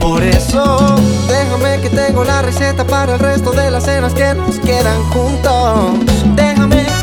por 0.00 0.22
eso 0.22 0.96
Déjame 1.28 1.78
que 1.82 1.90
tengo 1.90 2.24
la 2.24 2.40
receta 2.40 2.86
para 2.86 3.14
el 3.14 3.18
resto 3.18 3.50
de 3.52 3.70
las 3.70 3.84
cenas 3.84 4.14
que 4.14 4.34
nos 4.34 4.58
quedan 4.58 5.02
juntos 5.10 5.92
Déjame 6.34 6.99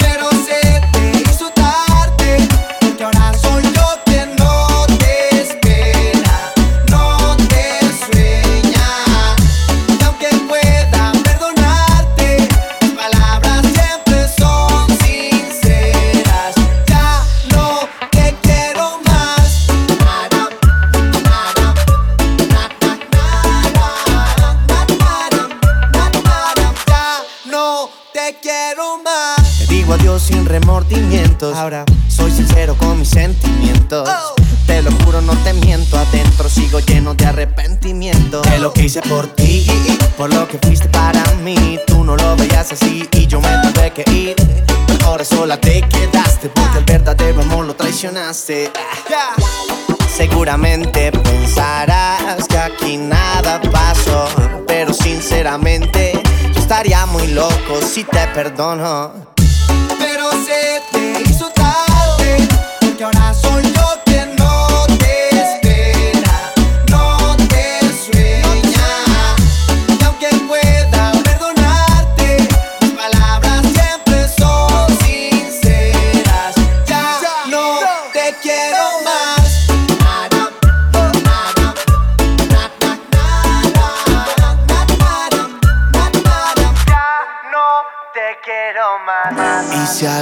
Pero 0.00 0.30
se 0.30 0.80
te 0.92 1.22
hizo 1.30 1.50
tarde, 1.50 2.48
porque 2.80 3.04
ahora 3.04 3.32
soy 3.34 3.62
yo. 3.74 3.77
remordimientos. 30.48 31.56
Ahora 31.56 31.84
soy 32.08 32.30
sincero 32.30 32.74
con 32.76 32.98
mis 32.98 33.10
sentimientos. 33.10 34.08
Oh. 34.08 34.34
Te 34.66 34.82
lo 34.82 34.90
juro, 35.04 35.20
no 35.20 35.34
te 35.44 35.52
miento. 35.52 35.98
Adentro 35.98 36.48
sigo 36.48 36.80
lleno 36.80 37.14
de 37.14 37.26
arrepentimiento. 37.26 38.42
De 38.42 38.58
lo 38.58 38.72
que 38.72 38.84
hice 38.84 39.00
por 39.02 39.26
ti, 39.28 39.66
por 40.16 40.32
lo 40.32 40.48
que 40.48 40.58
fuiste 40.58 40.88
para 40.88 41.22
mí. 41.44 41.78
Tú 41.86 42.04
no 42.04 42.16
lo 42.16 42.36
veías 42.36 42.72
así 42.72 43.06
y 43.12 43.26
yo 43.26 43.40
me 43.40 43.48
tuve 43.62 43.92
que 43.92 44.10
ir. 44.10 44.36
Ahora 45.04 45.24
sola 45.24 45.58
te 45.58 45.80
quedaste 45.82 46.48
porque 46.50 46.78
el 46.78 46.84
verdadero 46.84 47.42
amor 47.42 47.64
lo 47.64 47.74
traicionaste. 47.74 48.70
Seguramente 50.14 51.12
pensarás 51.12 52.46
que 52.48 52.58
aquí 52.58 52.96
nada 52.96 53.60
pasó, 53.70 54.26
pero 54.66 54.92
sinceramente 54.92 56.20
yo 56.52 56.60
estaría 56.60 57.06
muy 57.06 57.28
loco 57.28 57.80
si 57.82 58.04
te 58.04 58.26
perdono 58.28 59.37
no 60.30 60.44
se 60.44 60.82
te 60.92 61.22
hizo 61.30 61.48
tarde, 61.50 62.48
porque 62.80 63.04
ahora 63.04 63.32
soy 63.34 63.67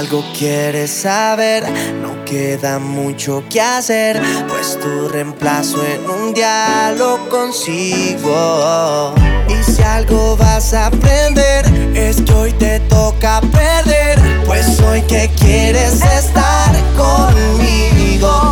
algo 0.07 0.23
quieres 0.37 0.89
saber, 0.89 1.65
no 2.01 2.23
queda 2.23 2.79
mucho 2.79 3.43
que 3.49 3.59
hacer, 3.59 4.21
pues 4.47 4.79
tu 4.79 5.09
reemplazo 5.09 5.85
en 5.85 6.09
un 6.09 6.33
día 6.33 6.93
lo 6.97 7.27
consigo. 7.27 9.13
Y 9.49 9.69
si 9.69 9.81
algo 9.81 10.37
vas 10.37 10.73
a 10.73 10.85
aprender, 10.85 11.65
es 11.93 12.21
que 12.21 12.33
hoy 12.33 12.53
te 12.53 12.79
toca 12.81 13.41
perder, 13.41 14.17
pues 14.45 14.79
hoy 14.79 15.01
que 15.01 15.29
quieres 15.37 16.01
estar 16.01 16.71
conmigo. 16.95 18.46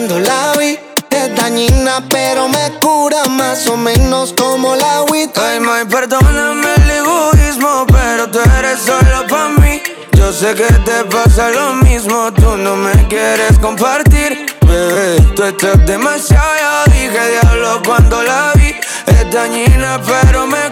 Cuando 0.00 0.20
la 0.20 0.52
vi. 0.58 0.78
Es 1.10 1.36
dañina, 1.36 2.02
pero 2.08 2.48
me 2.48 2.78
cura 2.80 3.24
más 3.26 3.66
o 3.66 3.76
menos 3.76 4.32
como 4.32 4.74
la 4.74 5.02
weed. 5.02 5.28
Ay, 5.36 5.60
my, 5.60 5.84
perdóname 5.90 6.68
el 6.76 6.90
egoísmo, 6.90 7.86
pero 7.88 8.30
tú 8.30 8.38
eres 8.58 8.78
solo 8.80 9.26
pa' 9.28 9.48
mí. 9.48 9.82
Yo 10.12 10.32
sé 10.32 10.54
que 10.54 10.72
te 10.86 11.04
pasa 11.04 11.50
lo 11.50 11.74
mismo, 11.74 12.32
tú 12.32 12.56
no 12.56 12.76
me 12.76 12.92
quieres 13.08 13.58
compartir, 13.58 14.46
bebé. 14.66 15.20
Tú 15.34 15.44
estás 15.44 15.84
demasiado, 15.84 16.84
dije 16.86 17.30
diablo 17.32 17.82
cuando 17.84 18.22
la 18.22 18.52
vi. 18.54 18.74
Es 19.06 19.30
dañina, 19.30 20.00
pero 20.06 20.46
me 20.46 20.69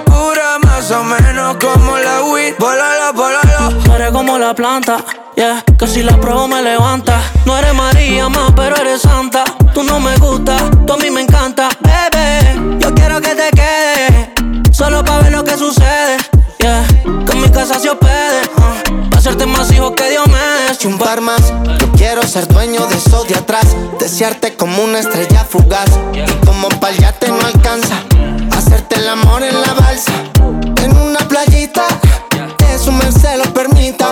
más 0.88 1.00
o 1.00 1.04
menos 1.04 1.56
como 1.60 1.98
la 1.98 2.22
weed. 2.22 2.54
Volalo, 2.58 3.12
volalo. 3.12 3.94
Eres 3.94 4.10
como 4.10 4.38
la 4.38 4.54
planta, 4.54 5.04
yeah, 5.36 5.62
que 5.78 5.86
si 5.86 6.02
la 6.02 6.18
pruebo 6.18 6.48
me 6.48 6.62
levanta. 6.62 7.20
No 7.44 7.58
eres 7.58 7.74
María 7.74 8.28
más, 8.28 8.52
pero 8.56 8.76
eres 8.76 9.02
santa. 9.02 9.44
Tú 9.74 9.82
no 9.82 10.00
me 10.00 10.16
gusta, 10.16 10.56
tú 10.86 10.94
a 10.94 10.96
mí 10.96 11.10
me 11.10 11.22
encanta, 11.22 11.68
bebé. 11.80 12.78
Yo 12.78 12.94
quiero 12.94 13.20
que 13.20 13.34
te 13.34 13.50
quedes, 13.50 14.28
solo 14.70 15.04
para 15.04 15.24
ver 15.24 15.32
lo 15.32 15.44
que 15.44 15.58
sucede, 15.58 16.16
yeah. 16.58 16.86
Que 17.26 17.32
en 17.32 17.42
mi 17.42 17.50
casa 17.50 17.78
se 17.78 17.90
hospede, 17.90 18.42
uh, 18.56 19.10
pa' 19.10 19.18
hacerte 19.18 19.44
más 19.44 19.70
hijos 19.72 19.92
que 19.92 20.08
Dios 20.08 20.26
me 20.26 20.38
des. 20.68 20.84
un 20.86 20.96
par 20.96 21.20
más. 21.20 21.52
Yo 21.80 21.92
quiero 21.98 22.22
ser 22.22 22.48
dueño 22.48 22.86
de 22.86 22.96
eso 22.96 23.24
de 23.24 23.34
atrás. 23.34 23.76
Desearte 23.98 24.56
como 24.56 24.84
una 24.84 25.00
estrella 25.00 25.44
fugaz. 25.44 25.90
Y 26.14 26.46
como 26.46 26.68
pa'l 26.80 26.96
yate 26.96 27.28
no 27.28 27.40
alcanza. 27.44 27.96
Hacerte 28.56 28.96
el 28.96 29.08
amor 29.08 29.42
en 29.42 29.60
la 29.60 29.74
balsa. 29.74 30.12
En 30.82 30.96
una 30.96 31.20
playita. 31.28 31.86
Que 32.58 32.78
su 32.78 32.92
merced 32.92 33.36
lo 33.38 33.52
permita. 33.52 34.10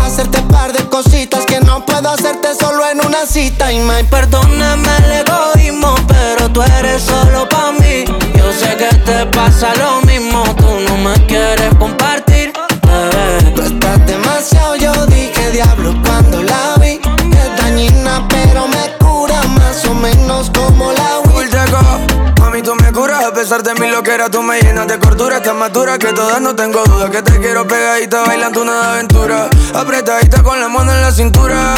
Hacerte 0.00 0.40
par 0.42 0.72
de 0.72 0.88
cositas 0.88 1.44
que 1.44 1.60
no 1.60 1.84
puedo 1.84 2.08
hacerte 2.10 2.54
solo 2.54 2.88
en 2.88 3.04
una 3.04 3.26
cita. 3.26 3.72
Y 3.72 3.78
me 3.80 4.04
Perdóname 4.04 4.88
el 5.04 5.12
egoísmo, 5.26 5.94
pero 6.06 6.50
tú 6.50 6.62
eres 6.62 7.02
solo 7.02 7.48
pa' 7.48 7.72
mí. 7.72 8.04
Yo 8.34 8.52
sé 8.52 8.74
que 8.76 8.94
te 9.04 9.26
pasa 9.26 9.74
lo 9.76 10.00
mismo, 10.02 10.42
tú 10.56 10.66
no 10.88 10.96
me 10.96 11.14
quieres 11.26 11.74
compartir, 11.78 12.52
bebé. 12.82 13.52
Tú 13.54 13.62
estás 13.62 14.06
demasiado, 14.06 14.76
yo 14.76 15.06
dije 15.06 15.50
diablo 15.52 15.94
pesar 23.48 23.62
de 23.62 23.80
mi 23.80 23.90
loquera. 23.90 24.28
Tú 24.28 24.42
me 24.42 24.60
llenas 24.60 24.86
de 24.88 24.98
cordura, 24.98 25.38
estás 25.38 25.54
más 25.54 25.70
que 25.70 26.12
todas. 26.12 26.38
No 26.38 26.54
tengo 26.54 26.84
duda 26.84 27.10
que 27.10 27.22
te 27.22 27.38
quiero 27.38 27.66
pegadita, 27.66 28.22
bailando 28.26 28.60
una 28.60 28.92
aventura. 28.92 29.48
Apretadita 29.72 30.42
con 30.42 30.60
la 30.60 30.68
mano 30.68 30.92
en 30.92 31.00
la 31.00 31.10
cintura. 31.10 31.74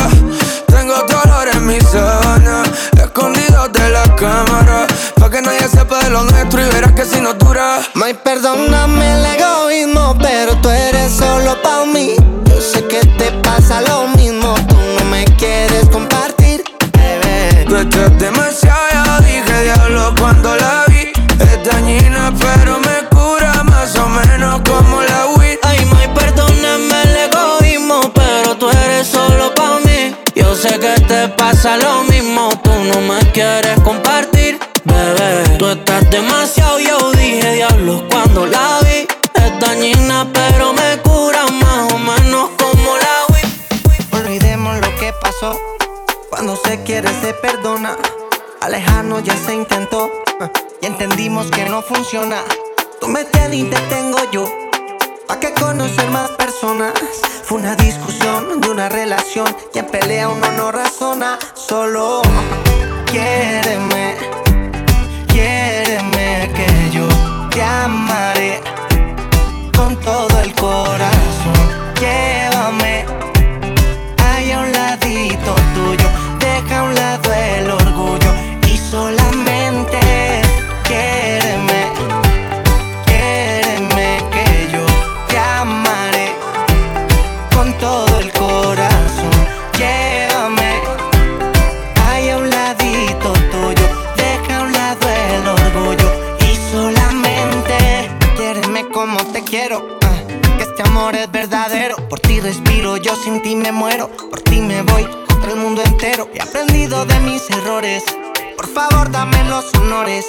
Tengo 0.66 0.95
dolor 0.95 1.47
en 1.53 1.66
mi 1.66 1.81
zona, 1.83 2.64
escondido 3.01 3.68
de 3.68 3.89
la 3.89 4.03
cámara. 4.16 4.89
Pa' 5.14 5.31
que 5.31 5.43
nadie 5.43 5.68
sepa 5.68 6.01
de 6.03 6.11
lo 6.11 6.25
nuestro 6.25 6.61
y 6.61 6.68
verás 6.71 6.93
que 6.93 7.05
si 7.05 7.21
no 7.21 7.35
dura. 7.35 7.79
May, 7.95 8.14
perdóname 8.14 9.12
el 9.12 9.27
egoísmo, 9.27 9.99
sé 30.61 30.78
que 30.78 30.94
te 31.08 31.28
pasa 31.28 31.78
lo 31.78 32.04
mismo, 32.04 32.50
tú 32.62 32.70
no 32.70 33.00
me 33.00 33.18
quieres 33.32 33.80
compartir, 33.80 34.58
bebé. 34.84 35.56
Tú 35.58 35.66
estás 35.68 36.11
demasiado, 36.11 36.78
yo 36.78 37.12
dije 37.12 37.54
diablo 37.54 38.04
cuando 38.11 38.46
la 38.46 38.80
vi. 38.82 39.06
Es 39.42 39.58
dañina, 39.58 40.28
pero 40.32 40.74
me 40.74 40.98
cura 41.02 41.46
más 41.46 41.92
o 41.94 41.98
menos 41.98 42.50
como 42.58 42.96
la 42.96 43.16
weed. 43.32 43.48
Olvidemos 44.12 44.76
lo 44.80 44.94
que 44.96 45.14
pasó. 45.22 45.58
Cuando 46.28 46.56
se 46.56 46.82
quiere, 46.82 47.08
se 47.22 47.32
perdona. 47.32 47.96
Alejarnos 48.61 49.22
ya 49.22 49.36
se 49.36 49.54
intentó. 49.54 50.11
Y 50.82 50.86
entendimos 50.86 51.50
que 51.50 51.64
no 51.70 51.80
funciona. 51.80 52.42
Tú 53.00 53.08
me 53.08 53.24
tienes 53.24 53.61
y 53.61 53.64
te 53.64 53.80
tengo 53.88 54.18
yo. 54.30 54.70
¿Pa' 55.31 55.39
qué 55.39 55.55
conocer 55.55 56.11
más 56.11 56.28
personas? 56.31 56.93
Fue 57.45 57.59
una 57.59 57.76
discusión 57.76 58.61
de 58.61 58.68
una 58.68 58.89
relación. 58.89 59.47
Y 59.72 59.78
en 59.78 59.87
pelea 59.87 60.28
uno 60.28 60.51
no 60.57 60.72
razona. 60.72 61.39
Solo 61.55 62.20
quiéreme. 63.07 64.16
Quiéreme 65.28 66.51
que 66.53 66.91
yo 66.91 67.07
te 67.49 67.62
amaré 67.62 68.61
con 69.76 69.95
todo 70.01 70.37
el 70.41 70.53
corazón. 70.55 71.95
Llévame 72.01 73.20
sin 103.23 103.43
ti 103.43 103.55
me 103.57 103.73
muero. 103.73 104.09
Por 104.31 104.41
ti 104.41 104.61
me 104.61 104.83
voy 104.83 105.05
contra 105.29 105.53
el 105.53 105.57
mundo 105.59 105.83
entero. 105.85 106.29
He 106.35 106.41
aprendido 106.41 107.05
de 107.05 107.18
mis 107.21 107.49
errores. 107.51 108.05
Por 108.57 108.68
favor, 108.68 109.11
dame 109.11 109.43
los 109.45 109.73
honores. 109.75 110.27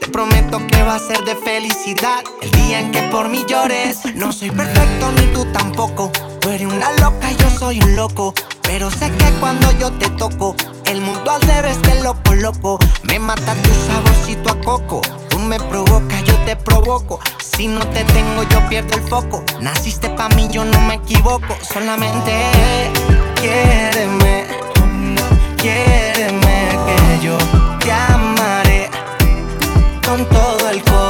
Te 0.00 0.08
prometo 0.08 0.64
que 0.66 0.82
va 0.82 0.96
a 0.96 0.98
ser 0.98 1.24
de 1.24 1.34
felicidad 1.36 2.22
el 2.40 2.50
día 2.52 2.80
en 2.80 2.90
que 2.92 3.02
por 3.02 3.28
mí 3.28 3.44
llores. 3.48 3.98
No 4.14 4.32
soy 4.32 4.50
perfecto 4.50 5.12
ni 5.12 5.26
tú 5.32 5.44
tampoco. 5.52 6.10
Tú 6.40 6.50
eres 6.50 6.66
una 6.66 6.92
loca 7.00 7.30
y 7.30 7.36
yo 7.36 7.50
soy 7.50 7.80
un 7.80 7.96
loco. 7.96 8.34
Pero 8.62 8.90
sé 8.90 9.10
que 9.10 9.30
cuando 9.40 9.70
yo 9.78 9.90
te 9.92 10.08
toco, 10.10 10.54
el 10.86 11.00
mundo 11.00 11.30
al 11.30 11.42
revés 11.42 11.80
te 11.82 12.00
lo 12.02 12.14
coloco. 12.22 12.78
Me 13.04 13.18
mata 13.18 13.54
tu 13.54 13.70
saborcito 13.86 14.50
a 14.50 14.60
coco. 14.60 15.00
Tú 15.28 15.38
me 15.38 15.58
provocas, 15.58 16.22
yo 16.24 16.37
te 16.48 16.56
provoco. 16.56 17.20
Si 17.38 17.68
no 17.68 17.80
te 17.88 18.02
tengo, 18.04 18.42
yo 18.44 18.66
pierdo 18.70 18.96
el 18.96 19.02
foco. 19.02 19.44
Naciste 19.60 20.08
pa' 20.08 20.30
mí, 20.30 20.48
yo 20.50 20.64
no 20.64 20.80
me 20.80 20.94
equivoco. 20.94 21.54
Solamente 21.60 22.32
quiéreme. 23.38 24.46
Quiéreme 25.58 26.68
que 26.86 27.26
yo 27.26 27.36
te 27.80 27.92
amaré 27.92 28.88
con 30.06 30.24
todo 30.30 30.70
el 30.70 30.82
corazón. 30.84 31.07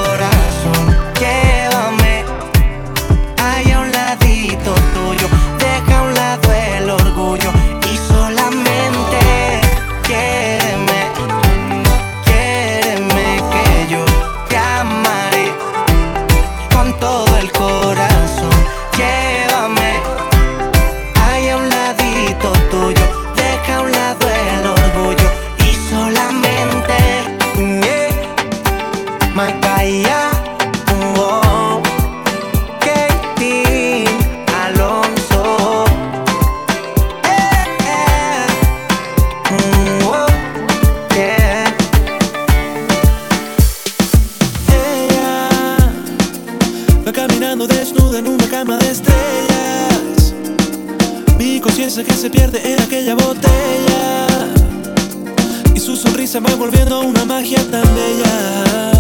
Sonrisa 56.29 56.41
va 56.41 56.57
volviendo 56.57 57.01
una 57.01 57.24
magia 57.24 57.59
tan 57.70 57.95
bella. 57.95 58.93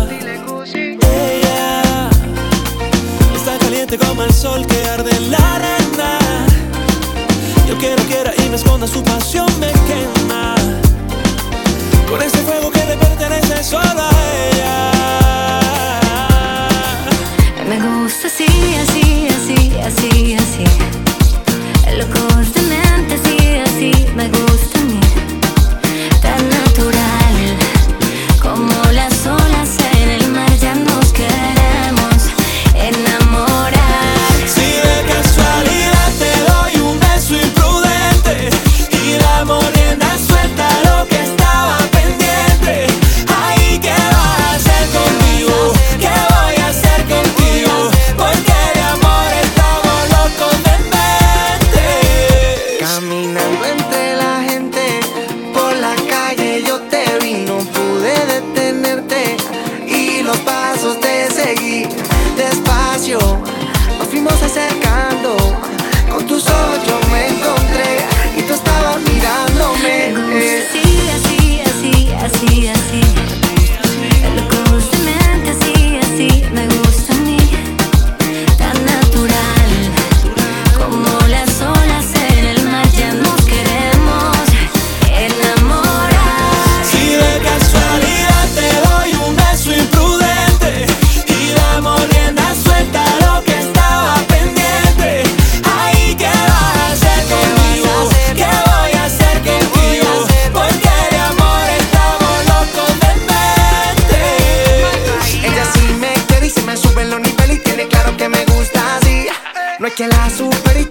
Ella 1.02 1.82
como 3.98 4.22
el 4.22 4.32
sol 4.32 4.66
que 4.66 4.88
arde 4.88 5.10
en 5.14 5.30
la 5.30 5.54
arena. 5.56 6.18
Yo 7.68 7.76
quiero, 7.76 8.02
quiera 8.04 8.32
y 8.34 8.48
me 8.48 8.56
esconda 8.56 8.86
su 8.86 9.02
pasión 9.02 9.46
me 9.60 9.72
quema. 9.86 10.54
Con 12.08 12.22
ese 12.22 12.38
fuego 12.38 12.70
que 12.70 12.84
le 12.86 12.96
pertenece 12.96 13.62
solo 13.62 14.02
a 14.02 14.10
ella. 14.50 14.97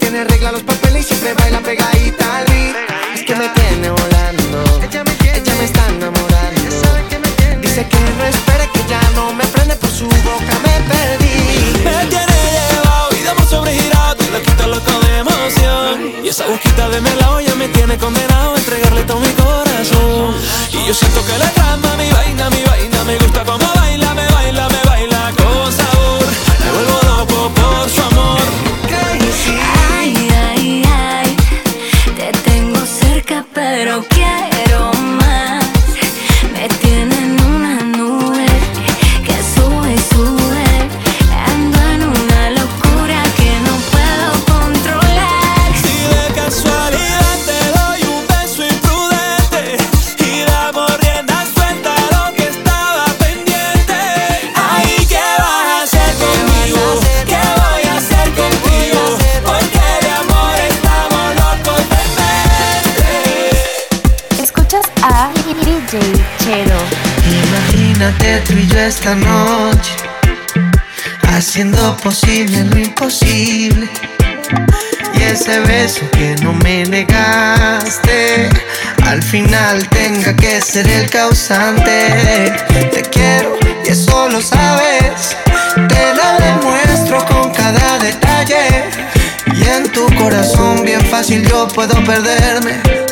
Tiene 0.09 0.23
regla 0.23 0.53
los 0.53 0.63
papeles 0.63 1.01
y 1.01 1.07
siempre 1.09 1.33
baila 1.33 1.59
pegadita 1.59 2.37
al 2.37 2.45
beat. 2.45 2.75
Es 3.13 3.23
que 3.25 3.35
me 3.35 3.49
tiene 3.49 3.89
volando, 3.89 4.79
ella 4.81 5.03
me, 5.03 5.65
está 5.65 5.85
enamorando. 5.89 6.61
Dice 7.61 7.85
que 7.89 7.99
no 8.17 8.23
espere 8.23 8.69
que 8.73 8.83
ya 8.87 9.01
no 9.15 9.33
me 9.33 9.43
prende 9.47 9.75
por 9.75 9.89
su 9.89 10.05
boca 10.05 10.55
me 10.63 10.75
perdí. 10.91 11.83
Me 11.83 12.05
tiene 12.05 12.37
llevado 12.71 13.09
y 13.19 13.23
damos 13.23 13.49
sobregirado 13.49 14.23
y 14.23 14.31
le 14.31 14.41
quita 14.43 14.67
loco 14.67 14.91
de 15.01 15.17
emoción. 15.17 16.23
Y 16.23 16.29
esa 16.29 16.47
boquita 16.47 16.87
de 16.87 17.01
melao 17.01 17.41
ya 17.41 17.55
me 17.55 17.67
tiene 17.67 17.97
condenado 17.97 18.55
a 18.55 18.57
entregarle 18.57 19.03
todo 19.03 19.19
mi 19.19 19.33
corazón. 19.33 20.35
Y 20.71 20.87
yo 20.87 20.93
siento 20.93 21.19
que 21.25 21.37
le 21.37 21.47
trama 21.49 21.97
mi 21.97 22.09
vaina, 22.11 22.26
esta 69.07 69.15
noche 69.15 69.95
Haciendo 71.29 71.95
posible 71.97 72.63
lo 72.63 72.77
imposible. 72.77 73.87
Y 75.13 75.23
ese 75.23 75.59
beso 75.61 76.01
que 76.11 76.35
no 76.41 76.51
me 76.53 76.83
negaste 76.85 78.49
Al 79.05 79.21
final 79.21 79.87
tenga 79.89 80.35
que 80.35 80.59
ser 80.61 80.89
el 80.89 81.09
causante. 81.09 82.53
Te 82.91 83.01
quiero 83.03 83.57
y 83.85 83.89
eso 83.89 84.29
lo 84.29 84.41
sabes 84.41 85.37
Te 85.75 86.13
lo 86.13 86.45
demuestro 86.45 87.25
con 87.25 87.53
cada 87.53 87.99
detalle. 87.99 88.89
Y 89.55 89.63
en 89.69 89.89
tu 89.91 90.05
corazón 90.15 90.83
bien 90.83 91.01
fácil 91.01 91.47
yo 91.47 91.67
puedo 91.69 92.03
perderme 92.03 93.06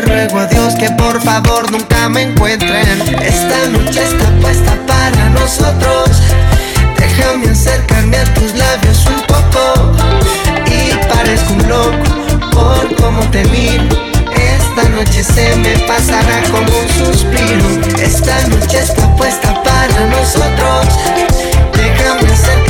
ruego 0.00 0.38
a 0.38 0.46
Dios 0.46 0.74
que 0.74 0.90
por 0.90 1.20
favor 1.22 1.70
nunca 1.70 2.08
me 2.08 2.22
encuentren. 2.22 3.00
Esta 3.22 3.68
noche 3.68 4.02
está 4.02 4.30
puesta 4.40 4.72
para 4.86 5.30
nosotros. 5.30 6.10
Déjame 6.98 7.50
acercarme 7.50 8.16
a 8.16 8.24
tus 8.34 8.54
labios 8.54 9.06
un 9.06 9.20
poco. 9.22 9.92
Y 10.66 10.94
parezco 11.08 11.52
un 11.54 11.68
loco 11.68 12.50
por 12.52 12.94
cómo 12.96 13.20
te 13.30 13.44
miro. 13.46 13.84
Esta 14.34 14.88
noche 14.90 15.22
se 15.22 15.56
me 15.56 15.78
pasará 15.86 16.42
como 16.50 16.78
un 16.78 16.88
suspiro. 16.88 17.66
Esta 18.00 18.46
noche 18.48 18.80
está 18.80 19.14
puesta 19.16 19.62
para 19.62 20.06
nosotros. 20.06 20.86
Déjame 21.72 22.32
acercarme 22.32 22.65